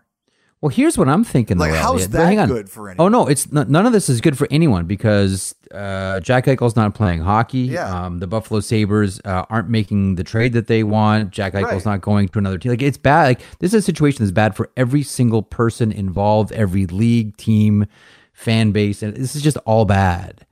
[0.61, 1.57] Well, here's what I'm thinking.
[1.57, 2.11] Like, though, how's Elliotte.
[2.11, 2.47] That hang on.
[2.49, 3.05] good for anyone?
[3.05, 6.75] Oh no, it's n- none of this is good for anyone because uh, Jack Eichel's
[6.75, 7.59] not playing hockey.
[7.59, 7.87] Yeah.
[8.05, 11.31] Um, the Buffalo Sabres uh, aren't making the trade that they want.
[11.31, 11.93] Jack Eichel's Right.
[11.93, 12.71] not going to another team.
[12.71, 13.23] Like it's bad.
[13.23, 17.85] Like this is a situation that's bad for every single person involved, every league, team,
[18.33, 20.45] fan base, and this is just all bad.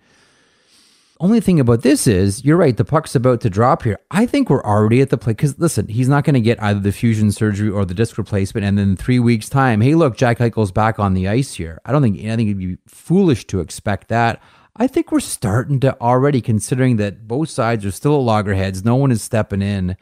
[1.20, 3.98] Only thing about this is, you're right, the puck's about to drop here.
[4.12, 6.80] I think we're already at the play because listen, he's not going to get either
[6.80, 10.38] the fusion surgery or the disc replacement, and then three weeks' time, hey, look, Jack
[10.38, 11.82] Eichel's back on the ice here.
[11.86, 14.42] I don't think I think it'd be foolish to expect that.
[14.76, 18.86] I think we're starting to already, considering that both sides are still at loggerheads.
[18.86, 19.98] No one is stepping in.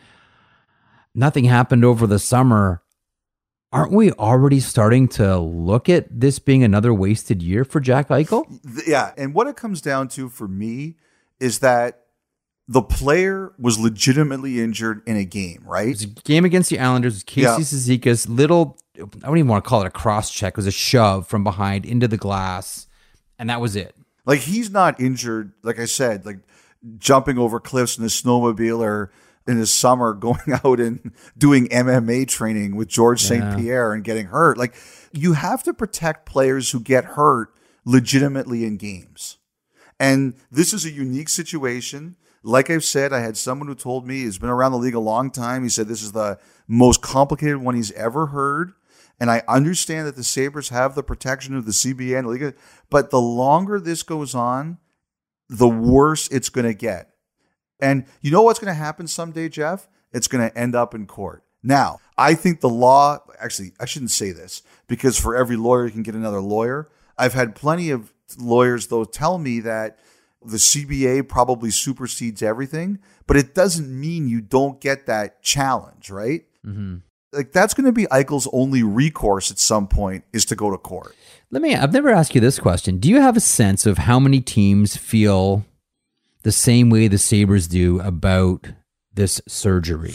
[1.13, 2.81] Nothing happened over the summer.
[3.71, 8.43] Aren't we already starting to look at this being another wasted year for Jack Eichel?
[8.85, 9.13] Yeah.
[9.17, 10.97] And what it comes down to for me
[11.39, 12.01] is that
[12.67, 15.87] the player was legitimately injured in a game, right?
[15.87, 17.23] It was a game against the Islanders.
[17.23, 17.57] Casey yeah.
[17.57, 20.53] Cizikas, little, I don't even want to call it a cross check.
[20.53, 22.87] It was a shove from behind into the glass.
[23.37, 23.95] And that was it.
[24.25, 26.39] Like he's not injured, like I said, like
[26.97, 29.11] jumping over cliffs in a snowmobile or
[29.47, 33.51] in the summer going out and doing MMA training with Georges yeah.
[33.51, 33.59] St.
[33.59, 34.57] Pierre and getting hurt.
[34.57, 34.73] Like
[35.11, 37.53] you have to protect players who get hurt
[37.85, 39.37] legitimately in games.
[39.99, 42.15] And this is a unique situation.
[42.43, 44.99] Like I've said, I had someone who told me he's been around the league a
[44.99, 45.63] long time.
[45.63, 48.73] He said this is the most complicated one he's ever heard.
[49.19, 52.55] And I understand that the Sabres have the protection of the CBA and the league,
[52.89, 54.77] but the longer this goes on,
[55.47, 57.11] the worse it's going to get.
[57.79, 59.87] And you know what's going to happen someday, Jeff?
[60.11, 61.43] It's going to end up in court.
[61.63, 65.91] Now, I think the law, actually, I shouldn't say this because for every lawyer, you
[65.91, 66.89] can get another lawyer.
[67.17, 69.99] I've had plenty of lawyers, though, tell me that
[70.45, 76.45] the CBA probably supersedes everything, but it doesn't mean you don't get that challenge, right?
[76.65, 76.97] Mm-hmm.
[77.33, 80.77] Like that's going to be Eichel's only recourse at some point is to go to
[80.77, 81.15] court.
[81.51, 81.75] Let me.
[81.75, 82.97] I've never asked you this question.
[82.97, 85.65] Do you have a sense of how many teams feel
[86.43, 88.67] the same way the Sabres do about
[89.13, 90.13] this surgery?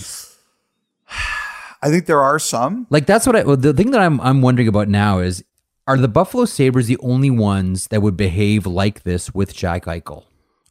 [1.82, 2.86] I think there are some.
[2.90, 3.42] Like that's what I.
[3.42, 5.44] Well, the thing that I'm I'm wondering about now is
[5.90, 10.22] are the Buffalo Sabres the only ones that would behave like this with Jack Eichel?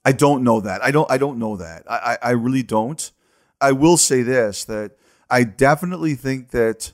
[0.05, 0.81] I don't know that.
[0.81, 1.83] I don't I don't know that.
[1.89, 3.11] I, I, I really don't.
[3.59, 4.93] I will say this that
[5.29, 6.93] I definitely think that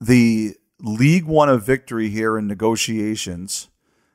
[0.00, 3.68] the league won a victory here in negotiations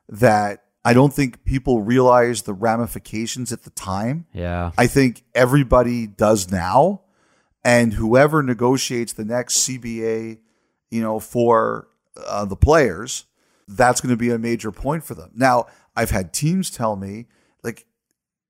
[0.10, 4.26] that I don't think people realized the ramifications at the time.
[4.34, 4.72] Yeah.
[4.76, 7.02] I think everybody does now.
[7.64, 10.40] And whoever negotiates the next CBA,
[10.90, 11.90] you know, for
[12.26, 13.26] uh, the players,
[13.68, 15.32] that's going to be a major point for them.
[15.34, 17.28] Now, I've had teams tell me,
[17.64, 17.86] like,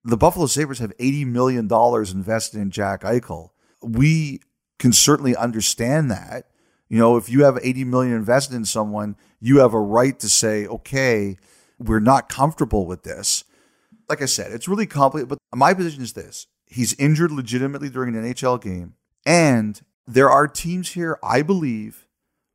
[0.03, 3.49] the Buffalo Sabres have $80 million invested in Jack Eichel.
[3.81, 4.41] We
[4.77, 6.47] can certainly understand that.
[6.89, 10.29] You know, if you have 80 million invested in someone, you have a right to
[10.29, 11.37] say, okay,
[11.79, 13.43] we're not comfortable with this.
[14.07, 18.15] Like I said, it's really complicated, but my position is this he's injured legitimately during
[18.15, 18.93] an NHL game.
[19.25, 22.04] And there are teams here, I believe,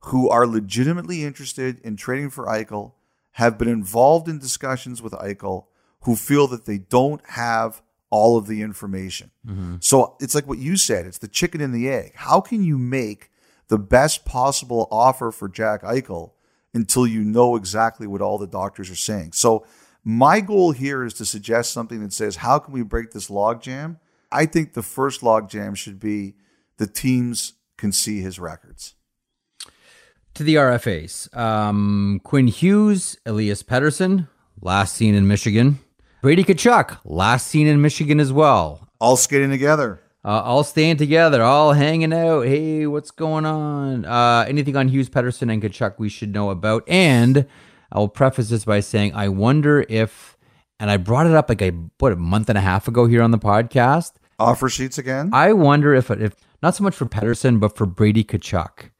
[0.05, 2.93] who are legitimately interested in trading for Eichel,
[3.33, 5.67] have been involved in discussions with Eichel,
[6.03, 9.31] who feel that they don't have all of the information.
[9.47, 9.77] Mm-hmm.
[9.81, 12.13] So it's like what you said it's the chicken and the egg.
[12.17, 13.31] How can you make
[13.69, 16.33] the best possible offer for Jack Eichel
[16.75, 19.33] until you know exactly what all the doctors are saying.
[19.33, 19.65] So
[20.05, 23.99] my goal here is to suggest something that says, how can we break this logjam?
[24.31, 26.35] I think the first logjam should be
[26.79, 28.95] the teams can see his records.
[30.35, 34.29] To the RFAs, um, Quinn Hughes, Elias Pettersson,
[34.63, 35.81] last seen in Michigan.
[36.23, 38.89] Brady Tkachuk, last seen in Michigan as well.
[39.01, 42.43] All skating together uh, all staying together, all hanging out.
[42.47, 44.05] Hey, what's going on?
[44.05, 46.85] Uh, anything on Hughes, Pettersson, and Tkachuk we should know about?
[46.87, 47.47] And
[47.91, 50.37] I will preface this by saying I wonder if,
[50.79, 53.23] and I brought it up like a what a month and a half ago here
[53.23, 54.13] on the podcast.
[54.39, 55.31] Offer sheets again.
[55.33, 58.91] I wonder if if not so much for Pettersson, but for Brady Tkachuk,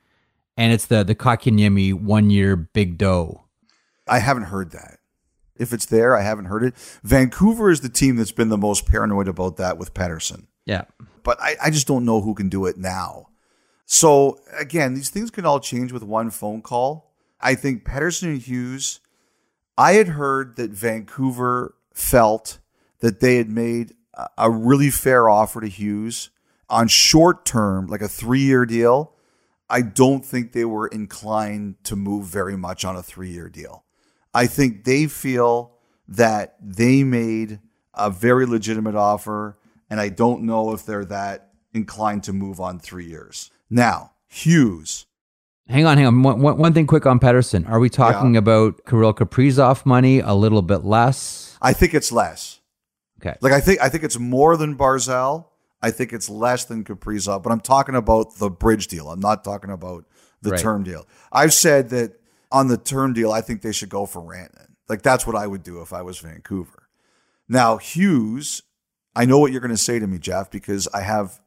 [0.57, 3.45] and it's the the Kotkaniemi one year big dough.
[4.07, 4.99] I haven't heard that.
[5.57, 6.75] If it's there, I haven't heard it.
[7.03, 10.47] Vancouver is the team that's been the most paranoid about that with Pettersson.
[10.65, 10.85] Yeah.
[11.23, 13.27] But I, I just don't know who can do it now.
[13.85, 17.13] So again, these things can all change with one phone call.
[17.41, 19.01] I think Pettersson and Hughes,
[19.77, 22.59] I had heard that Vancouver felt
[23.01, 23.95] that they had made
[24.37, 26.31] a really fair offer to Hughes
[26.69, 29.15] on short term, like a three year deal.
[29.71, 33.85] I don't think they were inclined to move very much on a three year deal.
[34.35, 35.73] I think they feel
[36.09, 37.61] that they made
[37.95, 39.57] a very legitimate offer
[39.89, 43.51] and I don't know if they're that inclined to move on three years.
[43.69, 45.07] Now, Hughes.
[45.69, 46.23] Hang on, hang on.
[46.23, 47.69] One, one thing quick on Pettersson.
[47.69, 48.39] Are we talking yeah.
[48.39, 50.19] about Kirill Kaprizov money?
[50.19, 51.57] A little bit less?
[51.63, 52.61] I think it's less.
[53.21, 53.37] Okay.
[53.41, 55.47] Like I think I think it's more than Barzal.
[55.83, 59.11] I think it's less than Kaprizov, but I'm talking about the bridge deal.
[59.11, 60.05] I'm not talking about
[60.43, 60.61] the right.
[60.61, 61.07] term deal.
[61.33, 62.21] I've said that
[62.53, 64.75] on the term deal, I think they should go for Rantanen.
[64.89, 66.89] Like that's what I would do if I was Vancouver.
[67.49, 68.63] Now, Hughes,
[69.15, 71.41] I know what you're going to say to me, Jeff, because I have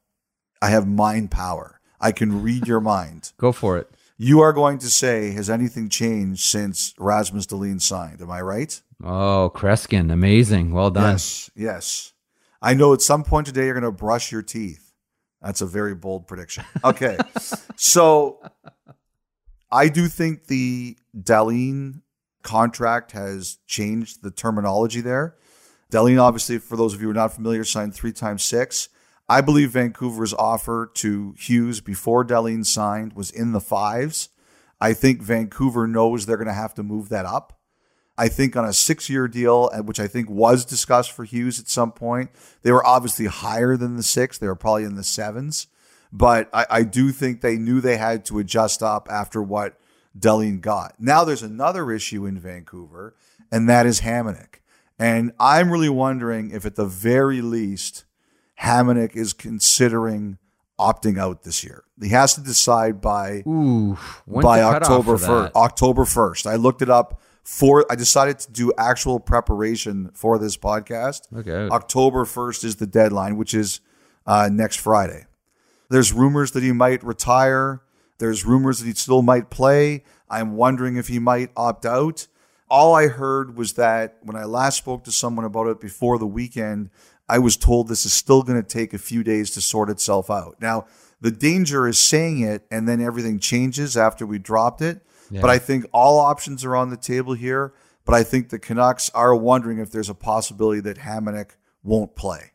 [0.61, 1.79] I have mind power.
[1.99, 3.33] I can read your mind.
[3.37, 3.89] Go for it.
[4.17, 8.21] You are going to say, has anything changed since Rasmus Dahlin signed?
[8.21, 8.81] Am I right?
[9.03, 10.71] Oh, Kreskin, amazing.
[10.71, 11.13] Well done.
[11.13, 12.12] Yes, yes.
[12.63, 14.93] I know at some point today you're going to brush your teeth.
[15.41, 16.63] That's a very bold prediction.
[16.83, 17.17] Okay.
[17.75, 18.39] so
[19.69, 22.01] I do think the Dahlin
[22.41, 25.35] contract has changed the terminology there.
[25.91, 28.87] Dahlin, obviously, for those of you who are not familiar, signed three times six.
[29.27, 34.29] I believe Vancouver's offer to Hughes before Dahlin signed was in the fives.
[34.79, 37.59] I think Vancouver knows they're going to have to move that up.
[38.17, 41.59] I think on a six year deal, uh, which I think was discussed for Hughes
[41.59, 42.29] at some point,
[42.61, 44.37] they were obviously higher than the six.
[44.37, 45.67] They were probably in the sevens.
[46.11, 49.79] But I, I do think they knew they had to adjust up after what
[50.17, 50.93] Dahlin got.
[50.99, 53.15] Now there's another issue in Vancouver,
[53.51, 54.59] and that is Hamonic.
[54.99, 58.05] And I'm really wondering if, at the very least,
[58.61, 60.37] Hamonic is considering
[60.79, 61.83] opting out this year.
[61.99, 63.97] He has to decide by Ooh,
[64.27, 65.55] by October first.
[65.55, 66.45] October first.
[66.45, 67.85] I looked it up for.
[67.91, 71.21] I decided to do actual preparation for this podcast.
[71.35, 71.67] Okay.
[71.73, 73.81] October first is the deadline, which is
[74.25, 75.25] uh, next Friday.
[75.89, 77.81] There's rumors that he might retire.
[78.17, 80.03] There's rumors that he still might play.
[80.29, 82.27] I'm wondering if he might opt out.
[82.69, 86.25] All I heard was that when I last spoke to someone about it before the
[86.25, 86.89] weekend,
[87.29, 90.31] I was told this is still going to take a few days to sort itself
[90.31, 90.55] out.
[90.59, 90.87] Now,
[91.21, 95.01] the danger is saying it and then everything changes after we dropped it.
[95.41, 97.73] But I think all options are on the table here.
[98.05, 101.51] But I think the Canucks are wondering if there's a possibility that Hamonic
[101.83, 102.51] won't play.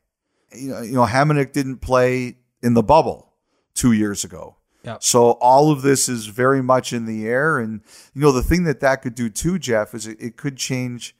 [0.54, 3.32] You know, you know, Hamonic didn't play in the bubble
[3.74, 4.56] two years ago.
[4.84, 5.02] Yep.
[5.02, 7.58] So all of this is very much in the air.
[7.58, 7.80] And,
[8.14, 11.16] you know, the thing that that could do too, Jeff, is it, it could change.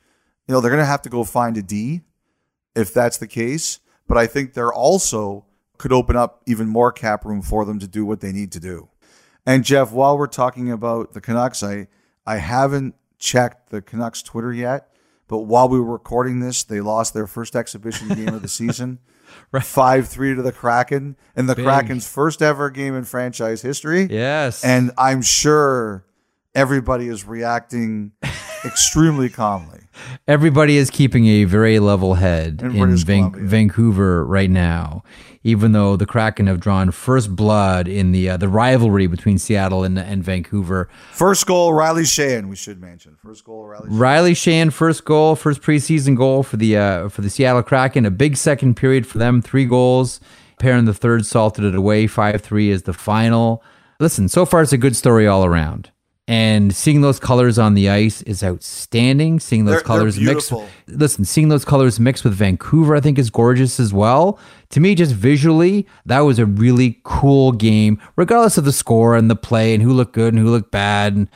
[0.47, 2.03] You know, they're going to have to go find a D
[2.75, 3.81] if that's the case.
[4.07, 5.45] But I think they're also
[5.77, 8.61] could open up even more cap room for them to do what they need to
[8.61, 8.89] do.
[9.49, 11.89] And Jeff, while we're talking about the Canucks, I
[12.27, 14.93] I haven't checked the Canucks Twitter yet,
[15.27, 18.99] but while we were recording this, they lost their first exhibition game of the season.
[19.63, 24.07] Five three to the Kraken, and the Kraken's first ever game in franchise history.
[24.11, 24.63] Yes.
[24.63, 26.05] And I'm sure
[26.55, 28.13] everybody is reacting
[28.65, 29.81] extremely calmly.
[30.27, 35.03] Everybody is keeping a very level head In in, Van- Vancouver right now,
[35.43, 39.83] even though the Kraken have drawn first blood in the uh, the rivalry between Seattle
[39.85, 40.89] and, and Vancouver.
[41.13, 43.17] First goal, Riley Sheahan, we should mention.
[43.17, 43.99] First goal, Riley Sheahan.
[44.01, 48.07] Riley Sheahan first goal, first preseason goal for the uh, for the Seattle Kraken.
[48.07, 50.21] A big second period for them, three goals.
[50.61, 52.07] Perrin the third salted it away.
[52.07, 53.63] Five three is the final.
[54.01, 55.91] Listen, so far it's a good story all around.
[56.31, 59.41] And seeing those colors on the ice is outstanding.
[59.41, 60.53] Seeing those They're- they're colors mixed,
[60.87, 64.39] listen, seeing those colors mixed with Vancouver, I think is gorgeous as well.
[64.71, 69.31] To me, just visually, that was a really cool game, regardless of the score and
[69.31, 71.17] the play and who looked good and who looked bad.
[71.17, 71.29] And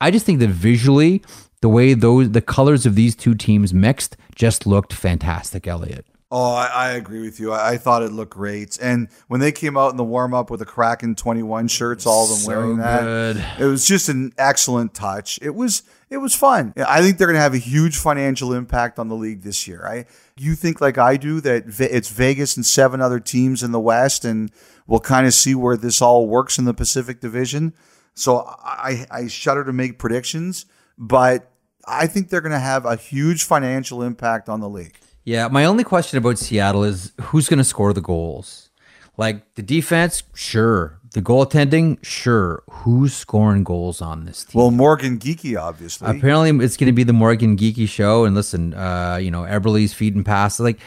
[0.00, 1.22] I just think that visually,
[1.60, 6.06] the way those the colors of these two teams mixed just looked fantastic, Elliotte.
[6.30, 7.52] Oh, I, I agree with you.
[7.52, 8.78] I, I thought it looked great.
[8.82, 12.24] And when they came out in the warm up with the Kraken 21 shirts, all
[12.24, 13.44] of them So wearing that, good.
[13.58, 15.38] it was just an excellent touch.
[15.40, 16.72] It was it was fun.
[16.76, 19.86] I think they're going to have a huge financial impact on the league this year.
[19.86, 20.04] I
[20.36, 24.24] you think like I do that it's Vegas and seven other teams in the West,
[24.24, 24.50] and
[24.86, 27.72] we'll kind of see where this all works in the Pacific Division.
[28.14, 30.66] So I I shudder to make predictions,
[30.98, 31.50] but
[31.86, 34.96] I think they're going to have a huge financial impact on the league.
[35.28, 38.70] Yeah, my only question about Seattle is who's going to score the goals?
[39.18, 41.00] Like the defense, sure.
[41.12, 42.62] The goaltending, sure.
[42.70, 44.58] Who's scoring goals on this team?
[44.58, 46.16] Well, Morgan Geekie, obviously.
[46.16, 48.24] Apparently, it's going to be the Morgan Geekie show.
[48.24, 50.60] And listen, uh, you know, Eberle's feeding passes.
[50.60, 50.80] Like,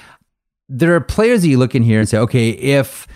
[0.67, 3.07] there are players that you look in here and say, okay, if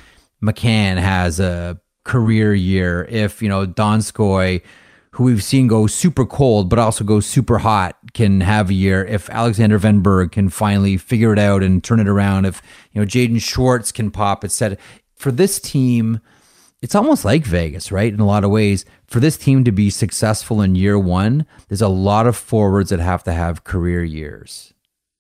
[0.43, 4.61] McCann has a career year, if, you know, Donskoy,
[5.15, 9.06] who we've seen go super cold, but also go super hot, can have a year.
[9.06, 13.08] If Alexander Wennberg can finally figure it out and turn it around, if, you know,
[13.08, 14.78] Jaden Schwartz can pop, etc.
[15.15, 16.20] For this team,
[16.82, 18.13] it's almost like Vegas, right?
[18.13, 21.82] In a lot of ways, for this team to be successful in year one, there's
[21.82, 24.74] a lot of forwards that have to have career years.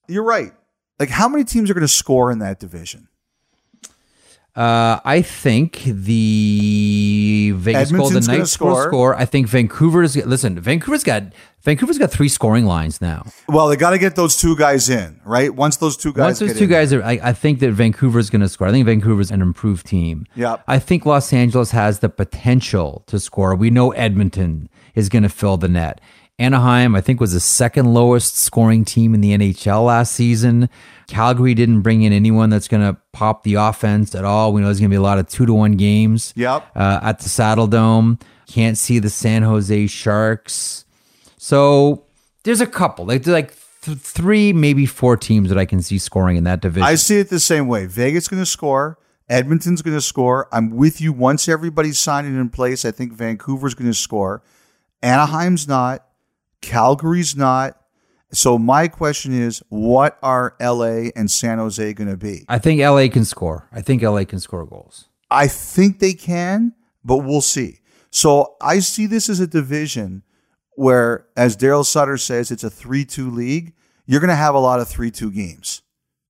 [0.09, 0.51] You're right.
[0.99, 3.07] Like, how many teams are going to score in that division?
[4.55, 8.87] Uh, I think the Vegas Golden gonna Knights will score.
[8.87, 9.15] score.
[9.15, 10.57] I think Vancouver's listen.
[10.59, 11.23] Vancouver's got
[11.61, 13.25] Vancouver's got three scoring lines now.
[13.49, 15.53] Well, they got to get those two guys in, right?
[15.53, 16.69] Once those two guys Once those two in.
[16.69, 18.67] guys are, I, I think that Vancouver's going to score.
[18.67, 20.25] I think Vancouver's an improved team.
[20.35, 20.57] Yeah.
[20.67, 23.55] I think Los Angeles has the potential to score.
[23.55, 25.99] We know Edmonton is going to fill the net.
[26.37, 30.69] Anaheim, I think, was the second lowest scoring team in the NHL last season.
[31.07, 34.51] Calgary didn't bring in anyone that's going to pop the offense at all.
[34.51, 36.71] We know there's going to be a lot of two to one games Yep.
[36.75, 38.19] uh, at the Saddledome.
[38.47, 40.83] Can't see the San Jose Sharks.
[41.37, 42.03] So
[42.43, 46.35] there's a couple, like, like th- three, maybe four teams that I can see scoring
[46.35, 46.83] in that division.
[46.87, 47.85] I see it the same way.
[47.85, 48.99] Vegas going to score.
[49.29, 50.49] Edmonton's going to score.
[50.51, 51.13] I'm with you.
[51.13, 54.43] Once everybody's signing in place, I think Vancouver's going to score.
[55.01, 56.05] Anaheim's not.
[56.65, 57.79] Calgary's not.
[58.31, 62.43] So my question is, what are LA and San Jose going to be?
[62.49, 63.69] I think LA can score.
[63.71, 65.07] I think LA can score goals.
[65.29, 67.79] I think they can, but we'll see.
[68.09, 70.23] So I see this as a division
[70.71, 73.73] where, as Daryl Sutter says, it's a 3 2 league.
[74.05, 75.83] You're going to have a lot of 3 2 games,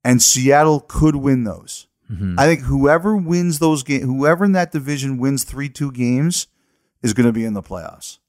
[0.03, 1.87] and Seattle could win those.
[2.11, 2.35] Mm-hmm.
[2.37, 6.47] I think whoever wins those games, whoever in that division wins 3 2 games
[7.01, 8.19] is going to be in the playoffs.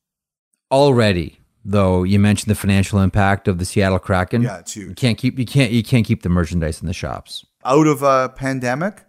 [0.70, 4.42] Already, though, you mentioned the financial impact of the Seattle Kraken.
[4.42, 7.44] Yeah, it's You can't keep you can't you can't keep the merchandise in the shops.
[7.64, 9.04] Out of a pandemic,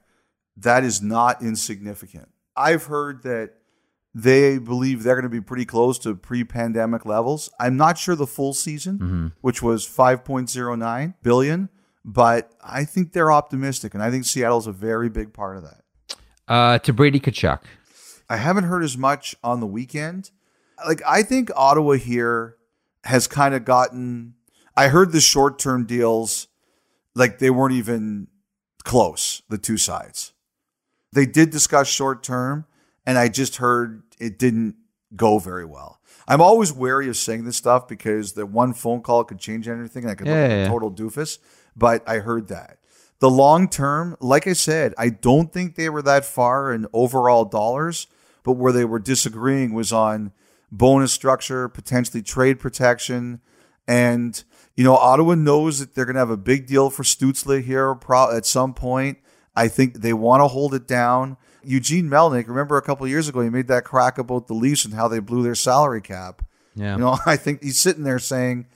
[0.57, 2.29] that is not insignificant.
[2.55, 3.53] I've heard that
[4.15, 7.51] they believe they're going to be pretty close to pre-pandemic levels.
[7.59, 11.69] I'm not sure the full season, which was 5.09 billion,
[12.03, 15.83] but I think they're optimistic, and I think Seattle's a very big part of that.
[16.47, 17.59] Uh, to Brady Tkachuk.
[18.27, 20.31] I haven't heard as much on the weekend.
[20.85, 22.55] Like I think Ottawa here
[23.03, 24.35] has kind of gotten.
[24.75, 26.47] I heard the short-term deals,
[27.15, 28.27] like they weren't even
[28.83, 29.41] close.
[29.49, 30.33] The two sides,
[31.13, 32.65] they did discuss short-term,
[33.05, 34.75] and I just heard it didn't
[35.15, 35.99] go very well.
[36.27, 40.03] I'm always wary of saying this stuff because the one phone call could change anything,
[40.03, 41.39] and I could Yeah, look like yeah, a total doofus.
[41.75, 42.79] But I heard that.
[43.19, 47.45] The long term, like I said, I don't think they were that far in overall
[47.45, 48.07] dollars,
[48.43, 50.33] but where they were disagreeing was on
[50.71, 53.41] bonus structure, potentially trade protection.
[53.87, 54.43] And,
[54.75, 57.95] you know, Ottawa knows that they're going to have a big deal for Stutzle here
[57.95, 59.17] pro- at some point.
[59.55, 61.37] I think they want to hold it down.
[61.63, 64.85] Eugene Melnyk, remember a couple of years ago, he made that crack about the Leafs
[64.85, 66.43] and how they blew their salary cap.
[66.75, 66.93] Yeah.
[66.95, 68.67] You know, I think he's sitting there saying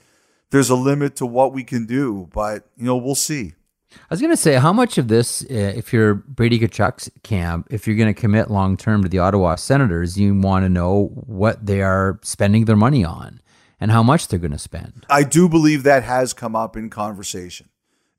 [0.50, 3.54] there's a limit to what we can do, but, you know, we'll see.
[3.94, 7.68] I was going to say, how much of this, uh, if you're Brady Tkachuk's camp,
[7.70, 11.08] if you're going to commit long term to the Ottawa Senators, you want to know
[11.14, 13.40] what they are spending their money on
[13.80, 15.06] and how much they're going to spend.
[15.10, 17.68] I do believe that has come up in conversation.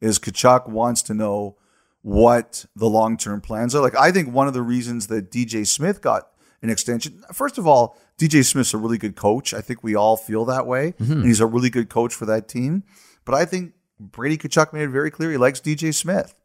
[0.02, 1.58] Is Kachuk wants to know
[2.04, 3.82] what the long term plans are.
[3.82, 6.28] Like I think one of the reasons that DJ Smith got
[6.62, 7.24] an extension.
[7.34, 9.54] First of all, DJ Smith's a really good coach.
[9.54, 12.48] I think we all feel that way, and he's a really good coach for that
[12.48, 12.84] team.
[13.26, 13.74] But I think
[14.12, 16.36] Brady Tkachuk made it very clear he likes DJ Smith,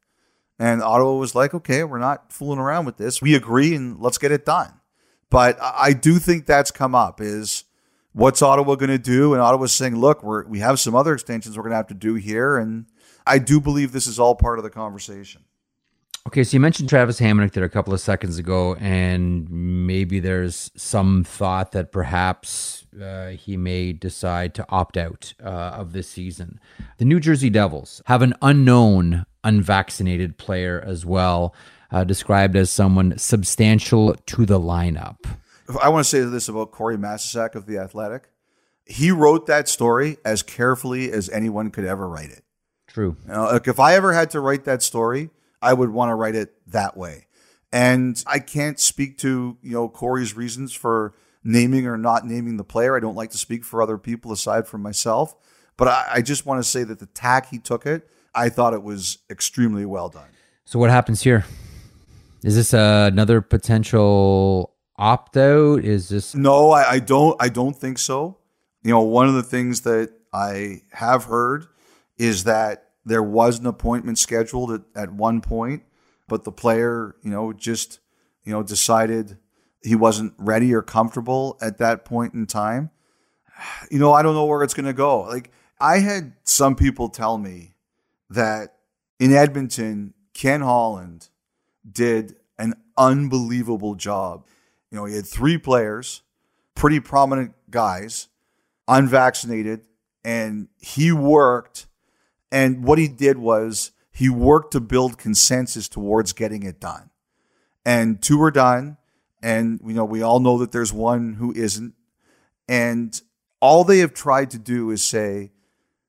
[0.59, 3.23] and Ottawa was like, "Okay, we're not fooling around with this.
[3.23, 4.73] We agree, and let's get it done."
[5.31, 7.21] But I do think that's come up.
[7.21, 7.65] Is
[8.13, 9.33] what's Ottawa going to do?
[9.33, 11.95] And Ottawa's saying, look, we're, we have some other extensions we're going to have to
[11.95, 12.57] do here.
[12.57, 12.87] And
[13.27, 15.45] I do believe this is all part of the conversation.
[16.29, 20.71] Okay, so you mentioned Travis Hamonic there a couple of seconds ago, and maybe there's
[20.77, 26.61] some thought that perhaps uh, he may decide to opt out uh, of this season.
[26.99, 31.55] The New Jersey Devils have an unknown unvaccinated player as well,
[31.91, 35.25] uh, described as someone substantial to the lineup.
[35.83, 38.29] I want to say this about Corey Masisak of The Athletic.
[38.85, 42.45] He wrote that story as carefully as anyone could ever write it.
[42.87, 43.17] True.
[43.27, 46.15] You know, like if I ever had to write that story, I would want to
[46.15, 47.27] write it that way.
[47.73, 52.65] And I can't speak to, you know, Corey's reasons for naming or not naming the
[52.65, 52.97] player.
[52.97, 55.35] I don't like to speak for other people aside from myself.
[55.77, 58.75] But I, I just want to say that the tack he took it, I thought
[58.75, 60.29] it was extremely well done.
[60.65, 61.45] So what happens here?
[62.43, 65.85] Is this uh, another potential opt out?
[65.85, 67.37] Is this No, I, I don't.
[67.41, 68.39] I don't think so.
[68.83, 71.67] You know, one of the things that I have heard
[72.17, 75.83] is that there was an appointment scheduled at, at one point,
[76.27, 78.01] but the player, you know, just
[78.45, 79.39] you know decided
[79.83, 82.91] he wasn't ready or comfortable at that point in time.
[83.91, 85.23] You know, I don't know where it's going to go.
[85.23, 85.51] Like
[85.81, 87.75] I had some people tell me
[88.31, 88.77] that
[89.19, 91.29] in Edmonton, Ken Holland
[91.91, 94.47] did an unbelievable job.
[94.93, 96.23] You know, he had three players,
[96.77, 98.29] pretty prominent guys,
[98.87, 99.81] unvaccinated,
[100.25, 101.88] and he worked.
[102.51, 107.11] And what he did was he worked to build consensus towards getting it done.
[107.85, 108.97] And two are done.
[109.43, 111.95] And, you know, we all know that there's one who isn't.
[112.69, 113.21] And
[113.61, 115.53] all they have tried to do is say,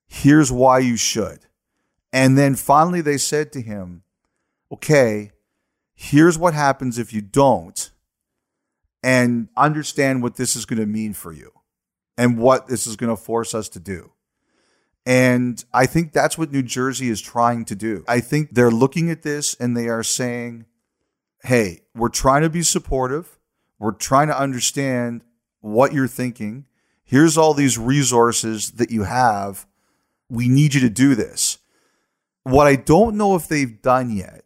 [0.07, 1.39] here's why you should.
[2.11, 4.03] And then finally they said to him,
[4.71, 5.31] okay,
[5.93, 7.91] here's what happens if you don't,
[9.03, 11.51] and understand what this is going to mean for you.
[12.19, 14.11] and what this is going to force us to do.
[15.05, 18.03] And I think that's what New Jersey is trying to do.
[18.07, 20.65] I think they're looking at this and they are saying,
[21.43, 23.39] hey, we're trying to be supportive.
[23.79, 25.23] We're trying to understand
[25.61, 26.65] what you're thinking.
[27.03, 29.65] Here's all these resources that you have.
[30.29, 31.57] We need you to do this.
[32.43, 34.43] What I don't know if they've done yet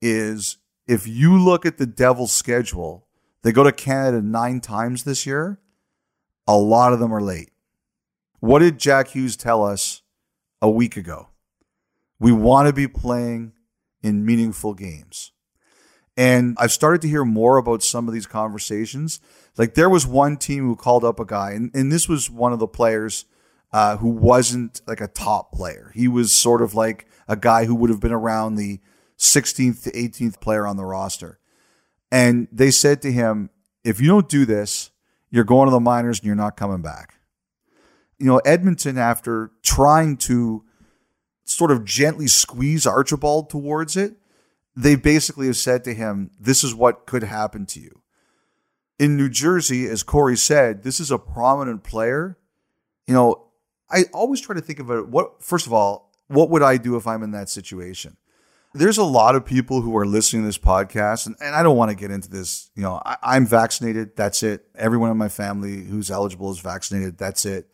[0.00, 3.06] is if you look at the Devils' schedule,
[3.42, 5.58] they go to Canada nine times this year.
[6.46, 7.50] A lot of them are late.
[8.40, 10.00] What did Jack Hughes tell us
[10.62, 11.28] a week ago?
[12.18, 13.52] We want to be playing
[14.02, 15.32] in meaningful games.
[16.16, 19.20] And I've started to hear more about some of these conversations.
[19.58, 22.54] Like there was one team who called up a guy, and, and this was one
[22.54, 23.26] of the players
[23.72, 25.92] uh, who wasn't like a top player.
[25.94, 28.80] He was sort of like a guy who would have been around the
[29.18, 31.38] 16th to 18th player on the roster.
[32.10, 33.50] And they said to him,
[33.84, 34.90] if you don't do this,
[35.30, 37.19] you're going to the minors and you're not coming back.
[38.20, 40.62] You know, Edmonton, after trying to
[41.44, 44.14] sort of gently squeeze Archibald towards it,
[44.76, 48.02] they basically have said to him, This is what could happen to you.
[48.98, 52.36] In New Jersey, as Corey said, this is a prominent player.
[53.06, 53.46] You know,
[53.90, 55.08] I always try to think of it.
[55.08, 58.16] What, first of all, what would I do if I'm in that situation?
[58.72, 61.76] There's a lot of people who are listening to this podcast, and, and I don't
[61.76, 62.70] want to get into this.
[62.76, 64.14] You know, I, am vaccinated.
[64.14, 64.66] That's it.
[64.76, 67.18] Everyone in my family who's eligible is vaccinated.
[67.18, 67.68] That's it.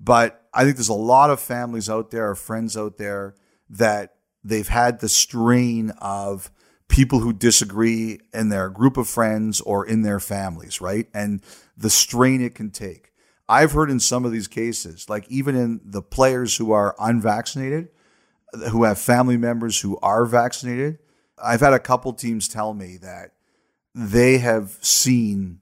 [0.00, 3.34] But I think there's a lot of families out there, or friends out there,
[3.70, 6.50] that they've had the strain of
[6.88, 11.08] people who disagree in their group of friends or in their families, right?
[11.14, 11.42] And
[11.76, 13.12] the strain it can take.
[13.48, 17.88] I've heard in some of these cases, like even in the players who are unvaccinated,
[18.70, 20.98] who have family members who are vaccinated.
[21.42, 23.32] I've had a couple teams tell me that
[23.94, 25.60] they have seen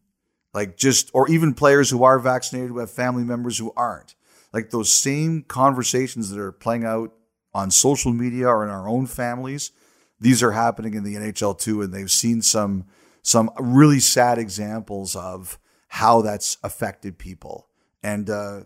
[0.55, 4.15] like just or even players who are vaccinated who have family members who aren't.
[4.53, 7.13] Like those same conversations that are playing out
[7.55, 9.73] on social media or in our own families,
[10.21, 12.87] these are happening in the NHL too and they've seen some
[13.23, 17.69] some really sad examples of how that's affected people.
[18.03, 18.63] And uh,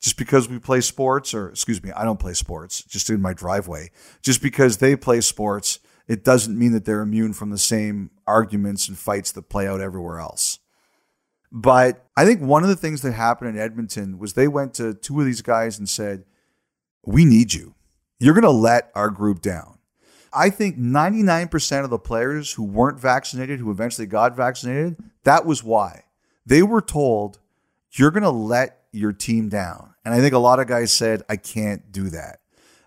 [0.00, 3.34] just because we play sports, or excuse me, I don't play sports, just in my
[3.34, 3.90] driveway,
[4.22, 8.88] just because they play sports, it doesn't mean that they're immune from the same arguments
[8.88, 10.58] and fights that play out everywhere else.
[11.52, 14.94] But I think one of the things that happened in Edmonton was they went to
[14.94, 16.24] two of these guys and said,
[17.04, 17.74] We need you.
[18.18, 19.78] You're going to let our group down.
[20.32, 25.64] I think 99% of the players who weren't vaccinated, who eventually got vaccinated, that was
[25.64, 26.04] why.
[26.46, 27.40] They were told,
[27.90, 29.94] You're going to let your team down.
[30.04, 32.40] And I think a lot of guys said, I can't do that.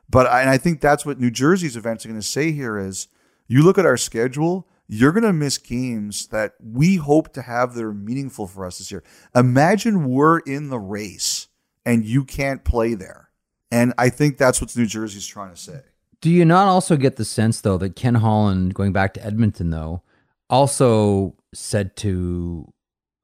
[0.09, 3.07] But I, and I think that's what New Jersey's eventually going to say here is
[3.47, 7.73] you look at our schedule, you're going to miss games that we hope to have
[7.73, 9.03] that are meaningful for us this year.
[9.33, 11.47] Imagine we're in the race
[11.85, 13.29] and you can't play there.
[13.71, 15.81] And I think that's what New Jersey's trying to say.
[16.21, 19.71] Do you not also get the sense, though, that Ken Holland, going back to Edmonton,
[19.71, 20.03] though,
[20.49, 22.71] also said to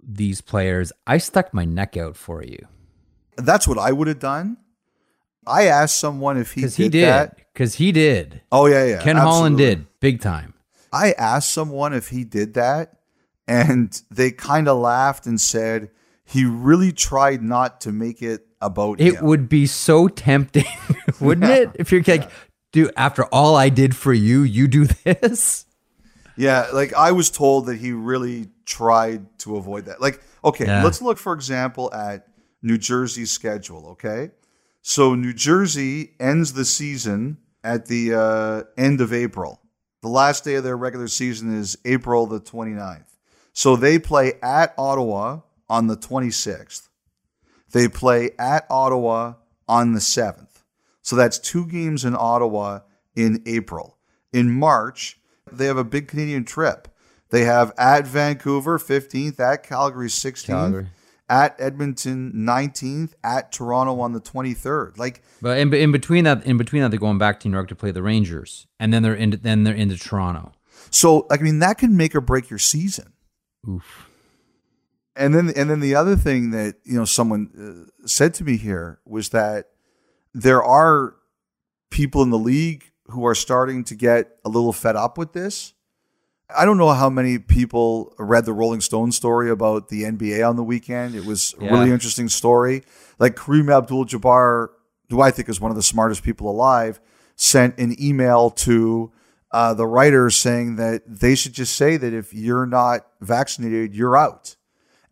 [0.02, 2.66] these players, I stuck my neck out for you.
[3.38, 4.58] That's what I would have done.
[5.48, 7.38] I asked someone if he did, he did that.
[7.54, 8.42] Because he did.
[8.52, 9.02] Oh, yeah, yeah.
[9.02, 9.22] Ken absolutely.
[9.22, 10.54] Holland did, big time.
[10.92, 13.00] I asked someone if he did that,
[13.48, 15.90] and they kind of laughed and said
[16.24, 19.26] he really tried not to make it about it him.
[19.26, 20.66] would be so tempting,
[21.20, 21.56] wouldn't yeah.
[21.56, 21.72] it?
[21.76, 22.30] If you're like, yeah.
[22.72, 25.66] dude, after all I did for you, you do this.
[26.36, 30.00] Yeah, like I was told that he really tried to avoid that.
[30.00, 30.84] Like, okay, yeah.
[30.84, 32.28] let's look, for example, at
[32.62, 34.32] New Jersey's schedule, okay?
[34.82, 39.62] So New Jersey ends the season at the uh, end of April.
[40.02, 43.18] The last day of their regular season is April the 29th.
[43.54, 46.88] So they play at Ottawa on the 26th.
[47.72, 49.34] They play at Ottawa
[49.68, 50.64] on the 7th.
[51.02, 52.80] So that's two games in Ottawa
[53.16, 53.98] in April.
[54.32, 55.20] In March,
[55.52, 56.88] they have a big Canadian trip.
[57.30, 60.88] They have at Vancouver 15th, at Calgary 16th, Calgary.
[61.30, 64.98] At Edmonton 19th, at Toronto on the 23rd.
[64.98, 67.70] Like, but in, in between that, in between that, they're going back to New York
[67.70, 70.52] to play the Rangers, and then they're in, then they're into Toronto.
[70.90, 73.14] So, like, I mean, that can make or break your season.
[73.68, 74.10] Oof.
[75.16, 78.58] And then, and then the other thing that you know someone uh, said to me
[78.58, 79.70] here was that
[80.34, 81.16] there are
[81.92, 85.74] people in the league who are starting to get a little fed up with this.
[86.56, 90.56] I don't know how many people read the Rolling Stone story about the NBA on
[90.56, 91.14] the weekend.
[91.14, 91.72] It was a yeah.
[91.72, 92.84] really interesting story.
[93.20, 94.70] Like Kareem Abdul Jabbar,
[95.10, 97.00] who I think is one of the smartest people alive,
[97.36, 99.12] sent an email to
[99.52, 104.18] uh, the writers saying that they should just say that if you're not vaccinated, you're
[104.18, 104.56] out.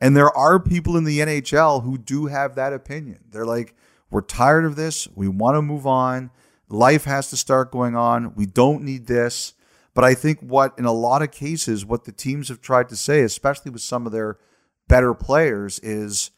[0.01, 3.19] And there are people in the NHL who do have that opinion.
[3.31, 3.75] They're like,
[4.09, 5.07] we're tired of this.
[5.15, 6.31] We want to move on.
[6.69, 8.33] Life has to start going on.
[8.35, 9.53] We don't need this.
[9.97, 12.95] But I think what, in a lot of cases, what the teams have tried to
[12.95, 14.37] say, especially with some of their
[14.87, 16.29] better players, is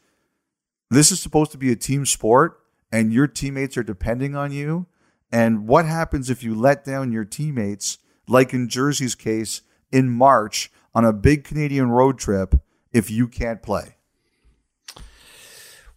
[0.88, 2.58] this is supposed to be a team sport
[2.90, 4.86] and your teammates are depending on you.
[5.30, 9.60] And what happens if you let down your teammates, like in Jersey's case,
[9.92, 12.54] in March on a big Canadian road trip
[12.92, 13.96] if you can't play?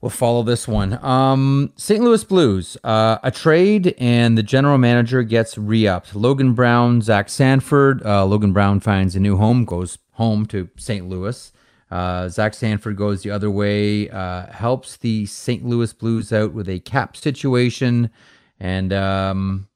[0.03, 1.01] We'll follow this one.
[1.01, 2.03] Um, St.
[2.03, 6.13] Louis Blues, uh, a trade, and the general manager gets re upped.
[6.13, 8.05] Logan Brown, Zach Sanford.
[8.05, 11.07] Uh, Logan Brown finds a new home, goes home to St.
[11.07, 11.53] Louis.
[11.89, 15.65] Uh, Zach Sanford goes the other way, uh, helps the St.
[15.65, 18.09] Louis Blues out with a cap situation,
[18.59, 19.69] and um,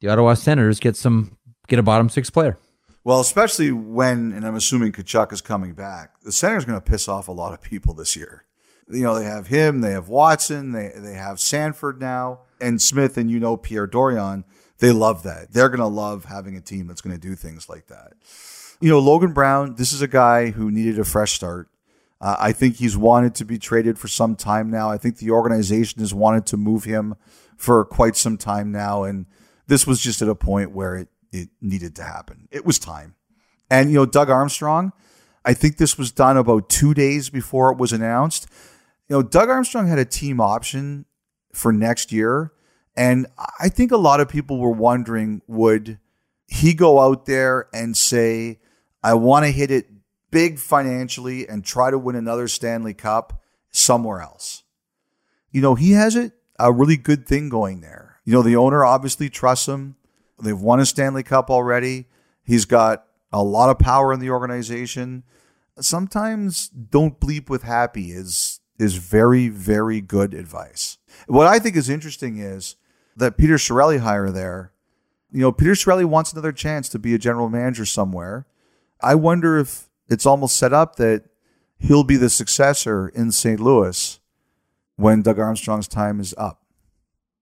[0.00, 2.58] the Ottawa Senators get some get a bottom six player.
[3.04, 7.06] Well, especially when, and I'm assuming Tkachuk is coming back, the Senators going to piss
[7.06, 8.44] off a lot of people this year
[8.90, 13.16] you know, they have him, they have Watson, they they have Sanford now, and Smith,
[13.16, 14.44] and you know Pierre Dorion.
[14.78, 15.52] They love that.
[15.52, 18.12] They're to love having a team that's to do things like that.
[18.80, 19.74] You know, Logan Brown.
[19.74, 21.68] This is a guy who needed a fresh start.
[22.20, 24.90] Uh, I think he's wanted to be traded for some time now.
[24.90, 27.14] I think the organization has wanted to move him
[27.56, 29.26] for quite some time now, and
[29.66, 32.48] this was just at a point where it it needed to happen.
[32.50, 33.14] It was time.
[33.70, 34.92] And you know, Doug Armstrong.
[35.44, 38.48] I think this was done about two days before it was announced
[39.08, 41.06] you know, Doug Armstrong had a team option
[41.52, 42.52] for next year.
[42.96, 43.26] And
[43.60, 45.98] I think a lot of people were wondering would
[46.46, 48.58] he go out there and say,
[49.02, 49.86] I want to hit it
[50.30, 54.64] big financially and try to win another Stanley Cup somewhere else?
[55.50, 58.20] You know, he has it, a really good thing going there.
[58.24, 59.96] You know, the owner obviously trusts him.
[60.42, 62.06] They've won a Stanley Cup already.
[62.42, 65.22] He's got a lot of power in the organization.
[65.80, 70.98] Sometimes don't bleep with happy is is very, very good advice.
[71.26, 72.76] What I think is interesting is
[73.16, 74.72] that Peter Chiarelli hire there.
[75.30, 78.46] You know, Peter Chiarelli wants another chance to be a general manager somewhere.
[79.00, 81.24] I wonder if it's almost set up that
[81.78, 83.60] he'll be the successor in St.
[83.60, 84.20] Louis
[84.96, 86.62] when Doug Armstrong's time is up.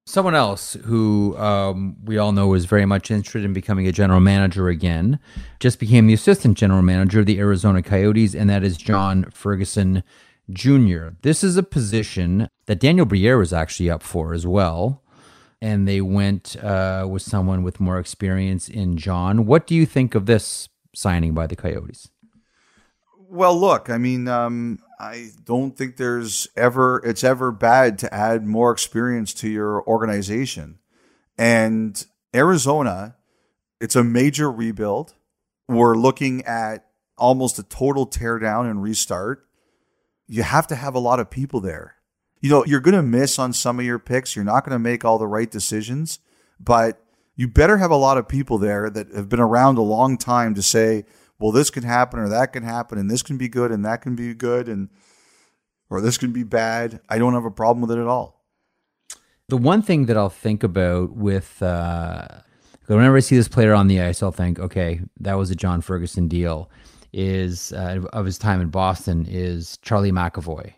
[0.08, 4.20] Someone else who um, we all know is very much interested in becoming a general
[4.20, 5.18] manager again
[5.58, 10.04] just became the assistant general manager of the Arizona Coyotes, and that is John Ferguson
[10.50, 11.08] Jr.
[11.22, 15.02] This is a position that Daniel Briere was actually up for as well.
[15.60, 19.46] And they went uh, with someone with more experience in John.
[19.46, 22.10] What do you think of this signing by the Coyotes?
[23.28, 28.46] Well, look, I mean, um, I don't think there's ever it's ever bad to add
[28.46, 30.78] more experience to your organization.
[31.36, 33.16] And Arizona,
[33.80, 35.14] it's a major rebuild.
[35.68, 36.86] We're looking at
[37.18, 39.45] almost a total teardown and restart
[40.26, 41.96] you have to have a lot of people there.
[42.40, 44.36] You know, you're going to miss on some of your picks.
[44.36, 46.20] You're not going to make all the right decisions,
[46.60, 47.02] but
[47.34, 50.54] you better have a lot of people there that have been around a long time
[50.54, 51.04] to say,
[51.38, 54.00] well, this can happen or that can happen and this can be good and that
[54.02, 54.88] can be good and
[55.90, 57.00] or this can be bad.
[57.08, 58.44] I don't have a problem with it at all.
[59.48, 62.26] The one thing that I'll think about with uh,
[62.86, 65.80] whenever I see this player on the ice, I'll think, okay, that was a John
[65.82, 66.70] Ferguson deal
[67.16, 70.74] is uh, of his time in Boston is Charlie McAvoy.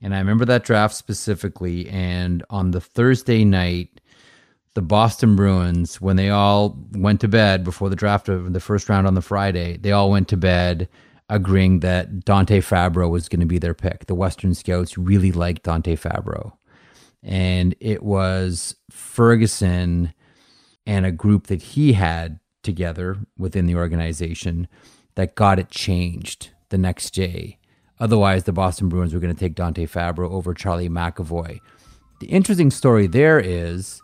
[0.00, 1.88] And I remember that draft specifically.
[1.90, 4.00] And on the Thursday night,
[4.74, 8.88] the Boston Bruins, when they all went to bed before the draft of the first
[8.88, 10.88] round on the Friday, they all went to bed
[11.28, 14.06] agreeing that Dante Fabbro was going to be their pick.
[14.06, 16.52] The Western scouts really liked Dante Fabbro.
[17.22, 20.14] And it was Ferguson
[20.86, 24.66] and a group that he had together within the organization
[25.18, 27.58] that got it changed the next day.
[27.98, 31.58] Otherwise, the Boston Bruins were going to take Dante Fabbro over Charlie McAvoy.
[32.20, 34.00] The interesting story there is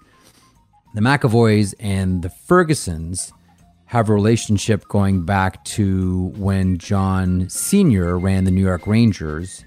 [0.92, 3.30] the McAvoys and the Fergusons
[3.84, 8.18] have a relationship going back to when John Sr.
[8.18, 9.64] ran the New York Rangers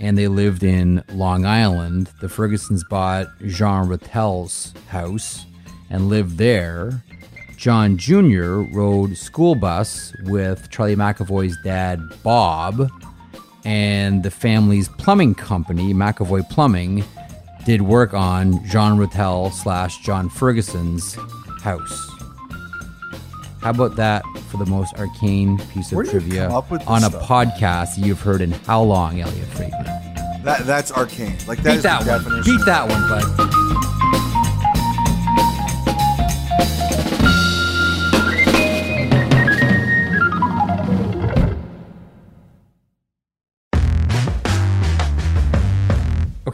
[0.00, 2.10] and they lived in Long Island.
[2.20, 5.46] The Fergusons bought Jean Ratelle's house
[5.90, 7.04] and lived there.
[7.58, 8.60] John Jr.
[8.72, 12.88] rode school bus with Charlie McAvoy's dad, Bob,
[13.64, 17.04] and the family's plumbing company, McAvoy Plumbing,
[17.66, 21.14] did work on John Ratelle slash John Ferguson's
[21.60, 22.08] house.
[23.60, 26.48] How about that for the most arcane piece of trivia
[26.86, 27.22] on a stuff?
[27.28, 29.84] podcast you've heard in how long, Elliotte Friedman?
[30.44, 31.36] That that's arcane.
[31.48, 32.22] Like that Beat that one.
[32.22, 32.56] definition.
[32.56, 33.97] Beat that one, bud.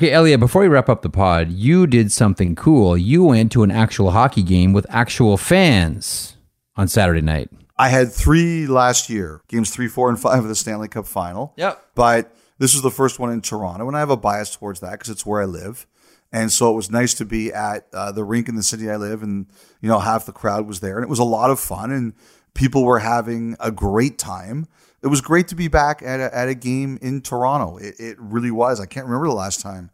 [0.05, 2.95] Okay, Elliotte, before we wrap up the pod, you did something cool.
[2.95, 6.37] You went to an actual hockey game with actual fans
[6.77, 7.49] on Saturday night.
[7.79, 11.55] I had three last year, games three, four, and five of the Stanley Cup final.
[11.57, 11.83] Yep.
[11.95, 14.91] But this was the first one in Toronto, and I have a bias towards that
[14.91, 15.87] because it's where I live.
[16.31, 18.97] And so it was nice to be at uh, the rink in the city I
[18.97, 19.47] live, and
[19.81, 22.13] you know half the crowd was there, and it was a lot of fun, and
[22.53, 24.67] people were having a great time.
[25.03, 27.79] It was great to be back at a, at a game in Toronto.
[27.79, 28.81] It, it really was.
[28.81, 29.91] I can't remember the last time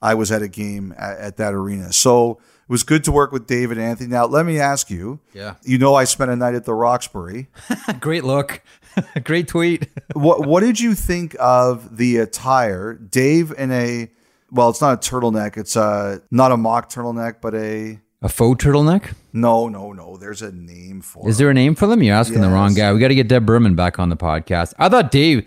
[0.00, 1.92] I was at a game at, at that arena.
[1.92, 4.10] So it was good to work with David Anthony.
[4.10, 5.20] Now let me ask you.
[5.32, 5.54] Yeah.
[5.64, 7.48] You know I spent a night at the Roxbury.
[8.00, 8.62] Great look.
[9.24, 9.88] Great tweet.
[10.14, 12.94] what what did you think of the attire?
[12.94, 14.08] Dave in a
[14.50, 15.56] well, it's not a turtleneck.
[15.56, 19.14] It's a not a mock turtleneck, but a A faux turtleneck?
[19.32, 20.16] no, no, no.
[20.16, 21.28] There's a name for.
[21.28, 22.02] Is there a name for them?
[22.02, 22.92] You're asking the wrong guy.
[22.92, 24.72] We got to get Deb Berman back on the podcast.
[24.78, 25.46] I thought Dave,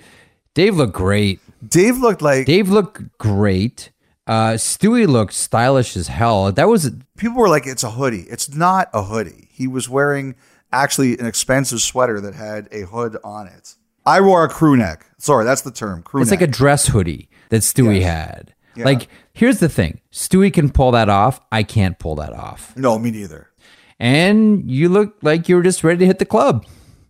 [0.54, 1.39] Dave looked great.
[1.68, 3.91] Dave looked like Dave looked great.
[4.32, 6.51] Uh, Stewie looked stylish as hell.
[6.53, 9.49] That was people were like, "It's a hoodie." It's not a hoodie.
[9.51, 10.36] He was wearing
[10.71, 13.75] actually an expensive sweater that had a hood on it.
[14.05, 15.05] I wore a crew neck.
[15.17, 16.01] Sorry, that's the term.
[16.01, 16.39] Crew it's neck.
[16.39, 18.05] like a dress hoodie that Stewie Yes.
[18.09, 18.53] had.
[18.77, 21.41] Like, here's the thing: Stewie can pull that off.
[21.51, 22.73] I can't pull that off.
[22.77, 23.49] no, me neither.
[23.99, 26.65] And you look like you were just ready to hit the club.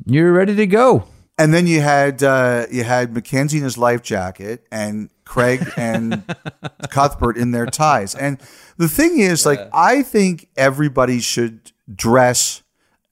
[0.08, 1.04] You're ready to go.
[1.42, 6.24] And then you had uh, you had Mackenzie in his life jacket and Craig and
[6.92, 8.14] Cuthbert in their ties.
[8.14, 8.40] And
[8.78, 12.62] the thing is, like, I think everybody should dress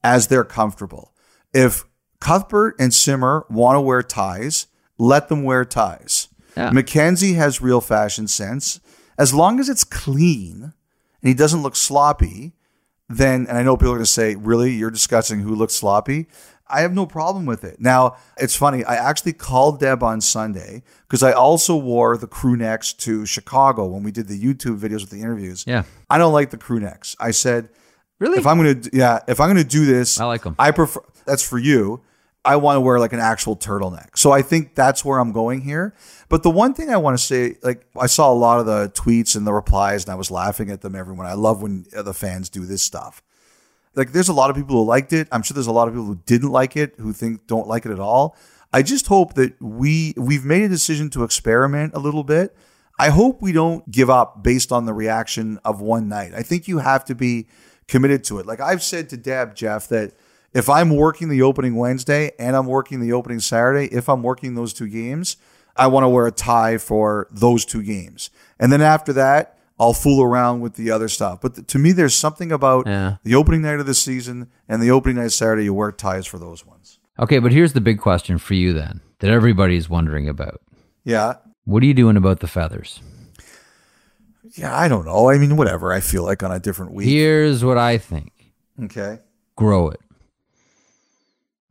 [0.03, 1.11] as they're comfortable.
[1.55, 1.85] If
[2.19, 4.67] Cuthbert and Simmer want to wear ties,
[4.99, 6.27] let them wear ties.
[6.55, 6.69] Yeah.
[6.69, 8.79] Mackenzie has real fashion sense.
[9.17, 10.61] As long as it's clean
[11.21, 12.53] and he doesn't look sloppy,
[13.09, 16.27] then, and I know people are going to say, really, you're discussing who looks sloppy.
[16.69, 17.79] I have no problem with it.
[17.79, 18.83] Now, it's funny.
[18.83, 23.85] I actually called Deb on Sunday because I also wore the crew necks to Chicago
[23.87, 25.63] when we did the YouTube videos with the interviews.
[25.67, 25.83] Yeah.
[26.09, 27.15] I don't like the crew necks.
[27.19, 27.69] I said,
[28.19, 28.37] Really?
[28.37, 30.55] if I'm going to, yeah, if I'm going to do this, I like them.
[30.59, 32.01] I prefer, that's for you.
[32.45, 34.17] I want to wear like an actual turtleneck.
[34.17, 35.93] So I think that's where I'm going here.
[36.29, 38.89] But the one thing I want to say, like, I saw a lot of the
[38.89, 41.25] tweets and the replies and I was laughing at them, everyone.
[41.25, 43.21] I love when the fans do this stuff
[43.99, 45.27] like there's a lot of people who liked it.
[45.31, 47.85] I'm sure there's a lot of people who didn't like it who think don't like
[47.85, 48.35] it at all.
[48.71, 52.55] I just hope that we we've made a decision to experiment a little bit.
[52.97, 56.33] I hope we don't give up based on the reaction of one night.
[56.33, 57.47] I think you have to be
[57.87, 58.45] committed to it.
[58.45, 60.13] Like i've said to deb jeff that
[60.53, 64.53] if i'm working the opening wednesday and i'm working the opening saturday if i'm working
[64.55, 65.37] those two games
[65.75, 68.29] i want to wear a tie for those two games.
[68.59, 71.39] And then after that I'll fool around with the other stuff.
[71.41, 73.15] But th- to me, there's something about Yeah.
[73.23, 75.63] the opening night of the season and the opening night Saturday.
[75.63, 76.99] You wear ties for those ones.
[77.17, 80.61] Okay, but here's the big question for you then that everybody's wondering about.
[81.03, 81.35] Yeah.
[81.65, 83.01] What are you doing about the feathers?
[84.55, 84.77] Yeah.
[84.77, 85.29] I don't know.
[85.29, 85.93] I mean, whatever.
[85.93, 87.07] I feel like on a different week.
[87.07, 88.31] Here's what I think
[88.83, 89.19] Okay.
[89.55, 89.99] grow it.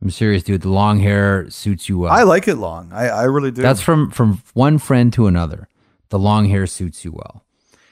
[0.01, 0.61] I'm serious, dude.
[0.61, 2.11] The long hair suits you well.
[2.13, 2.89] I like it long.
[2.93, 3.61] I, I really do.
[3.61, 5.67] That's from from one friend to another.
[6.07, 7.43] The long hair suits you well.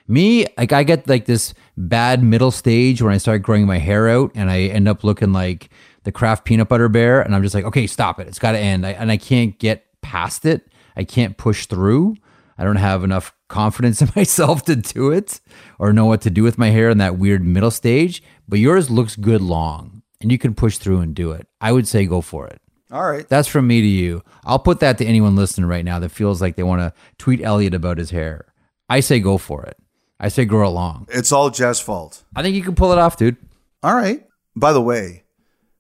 [0.08, 4.08] Me, like I get like this bad middle stage when I start growing my hair
[4.08, 5.70] out and I end up looking like
[6.04, 8.28] the Kraft peanut butter bear and I'm just like, okay, stop it.
[8.28, 8.86] It's got to end.
[8.86, 10.72] I, and I can't get past it.
[10.96, 12.16] I can't push through.
[12.58, 15.42] I don't have enough confidence in myself to do it
[15.78, 18.24] or know what to do with my hair in that weird middle stage.
[18.48, 21.48] But yours looks good long and you can push through and do it.
[21.60, 22.62] I would say go for it.
[22.90, 23.28] All right.
[23.28, 24.24] That's from me to you.
[24.46, 27.42] I'll put that to anyone listening right now that feels like they want to tweet
[27.42, 28.54] Elliotte about his hair.
[28.90, 29.78] I say go for it.
[30.20, 31.08] I say grow along.
[31.12, 32.24] It's all Jeff's fault.
[32.36, 33.38] I think you can pull it off, dude.
[33.84, 34.26] All right.
[34.56, 35.24] By the way,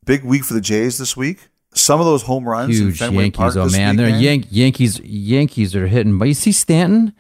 [0.06, 1.50] big week for the Jays this week.
[1.74, 3.38] Some of those home runs Huge Fenway Yankees.
[3.38, 5.00] Park Oh man, they're Yank- Yankees.
[5.00, 6.18] Yankees are hitting.
[6.18, 7.14] But you see Stanton.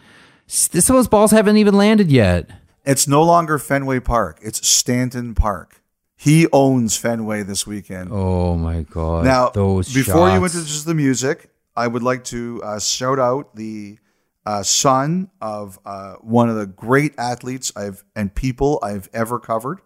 [0.47, 2.49] Some of those balls haven't even landed yet.
[2.86, 4.39] It's no longer Fenway Park.
[4.41, 5.82] It's Stanton Park.
[6.15, 8.09] He owns Fenway this weekend.
[8.11, 9.26] Oh my god!
[9.26, 13.20] Now, those before you went to just the music, I would like to uh, shout
[13.20, 13.99] out the
[14.47, 19.81] uh, son of uh, one of the great athletes I've and people I've ever covered.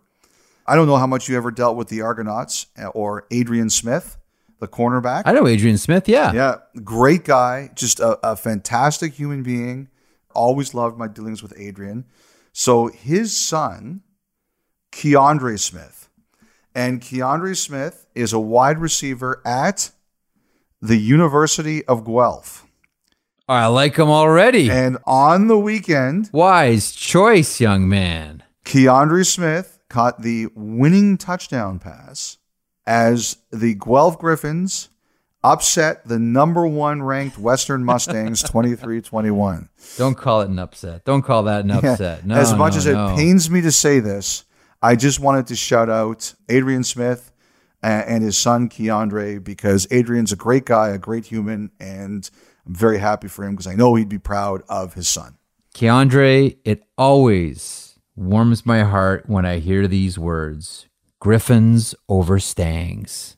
[0.68, 4.20] I don't know how much you ever dealt with the Argonauts uh, or Adrian Smith,
[4.60, 5.24] the cornerback.
[5.26, 6.08] I know Adrian Smith.
[6.08, 6.32] Yeah.
[6.32, 9.90] Yeah, great guy, just a, a fantastic human being.
[10.36, 12.06] Always loved my dealings with Adrian.
[12.54, 14.02] So his son,
[14.92, 16.08] Keandre Smith,
[16.76, 19.90] and Keandre Smith is a wide receiver at
[20.84, 22.68] the University of Guelph.
[23.52, 24.72] I like him already.
[24.72, 28.44] And on the weekend, Wise choice, young man.
[28.64, 32.38] Keandre Smith caught the winning touchdown pass
[32.88, 34.88] as the Guelph Griffins
[35.44, 39.70] upset the number one ranked Western Mustangs 23 21.
[39.98, 41.04] Don't call it an upset.
[41.04, 42.26] Don't call that an upset.
[42.26, 43.08] No, as much no, as no.
[43.08, 44.46] it pains me to say this,
[44.82, 47.32] I just wanted to shout out Adrian Smith
[47.84, 52.30] and his son Keandre because Adrian's a great guy, a great human, and
[52.72, 55.36] I'm very happy for him because I know he'd be proud of his son.
[55.76, 60.88] Keandre, it always warms my heart when I hear these words
[61.20, 63.36] Griffins over Stangs.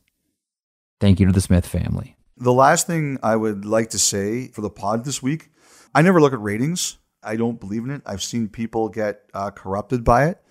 [1.01, 2.15] Thank you to the Smith family.
[2.38, 5.49] The last thing I would like to say for the pod this week,
[5.95, 6.99] I never look at ratings.
[7.23, 8.03] I don't believe in it.
[8.05, 10.43] I've seen people get uh, corrupted by it.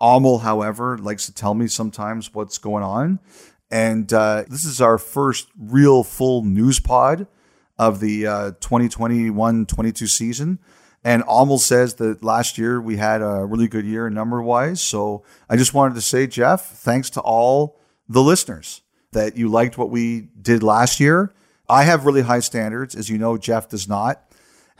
[0.00, 3.20] Amel, however, likes to tell me sometimes what's going on.
[3.70, 7.26] And uh, this is our first real full news pod
[7.80, 10.58] of the uh, 2021 22 season.
[11.02, 14.82] And Amel says that last year we had a really good year number wise.
[14.82, 19.78] So I just wanted to say, Jeff, thanks to all the listeners that you liked
[19.78, 21.32] what we did last year.
[21.70, 22.94] I have really high standards.
[22.94, 24.30] As you know, Jeff does not.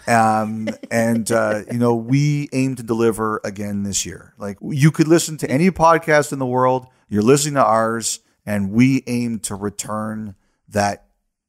[0.06, 4.34] Um, and, uh, you know, we aim to deliver again this year.
[4.36, 8.72] Like you could listen to any podcast in the world, you're listening to ours, and
[8.72, 10.34] we aim to return
[10.68, 11.06] that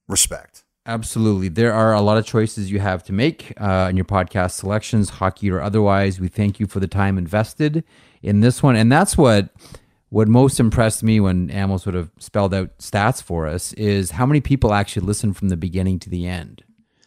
[0.08, 0.64] respect.
[0.86, 1.48] Absolutely.
[1.48, 5.10] There are a lot of choices you have to make uh, in your podcast selections,
[5.10, 6.20] hockey or otherwise.
[6.20, 7.84] We thank you for the time invested
[8.24, 8.76] in this one.
[8.76, 9.50] And that's what
[10.10, 14.26] what most impressed me when Amel sort of spelled out stats for us is how
[14.26, 16.64] many people actually listen from the beginning to the end.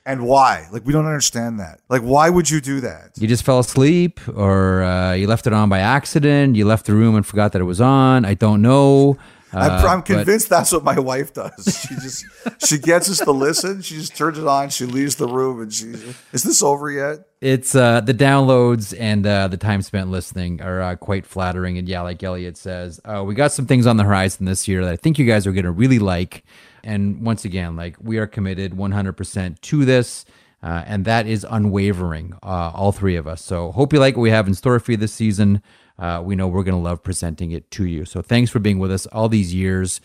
[0.07, 0.67] And why?
[0.71, 1.81] Like, we don't understand that.
[1.89, 3.13] Like, why would you do that?
[3.19, 6.57] You just fell asleep or uh, you left it on by accident.
[6.57, 8.25] You left the room and forgot that it was on.
[8.25, 9.17] I don't know.
[9.55, 11.87] I'm, Uh, I'm but- convinced that's what my wife does.
[11.89, 12.25] She just
[12.67, 13.83] she gets us to listen.
[13.83, 14.71] She just turns it on.
[14.71, 15.87] She leaves the room, and she
[16.33, 17.21] is this over yet?
[17.41, 21.77] It's uh, the downloads and uh, the time spent listening are uh, quite flattering.
[21.77, 24.83] And yeah, like Elliotte says, uh, we got some things on the horizon this year
[24.85, 26.43] that I think you guys are going to really like.
[26.83, 30.25] And once again, like we are committed 100% to this.
[30.63, 33.45] Uh, and that is unwavering, uh, all three of us.
[33.45, 35.61] So hope you like what we have in store for you this season.
[35.99, 38.05] Uh, we know we're going to love presenting it to you.
[38.05, 40.01] So thanks for being with us all these years.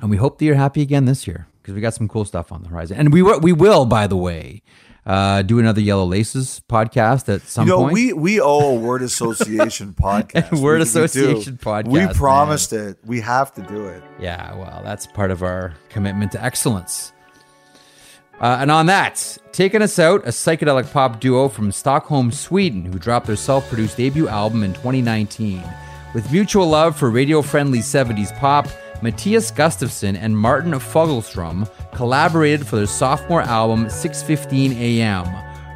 [0.00, 2.50] And we hope that you're happy again this year because we got some cool stuff
[2.52, 2.96] on the horizon.
[2.98, 4.62] And we, will- we will, by the way,
[5.06, 7.94] uh, do another Yellow Laces podcast at some You know, point.
[7.94, 10.60] we we owe a word association podcast.
[10.60, 12.14] Word We- we association podcast, We man.
[12.14, 12.98] promised it.
[13.06, 14.02] We have to do it.
[14.20, 17.12] Yeah, well, that's part of our commitment to excellence.
[18.40, 22.98] Uh, and on that, taking us out, a psychedelic pop duo from Stockholm, Sweden, who
[22.98, 25.62] dropped their self produced debut album in 2019.
[26.14, 28.68] With mutual love for radio friendly 70s pop,
[29.02, 35.26] Matthias Gustafsson and Martin Fogelstrom collaborated for their sophomore album 615 AM.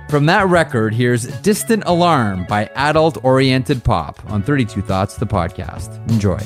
[0.09, 5.97] From that record, here's Distant Alarm by Adult Oriented Pop on 32 Thoughts, the podcast.
[6.11, 6.39] Enjoy.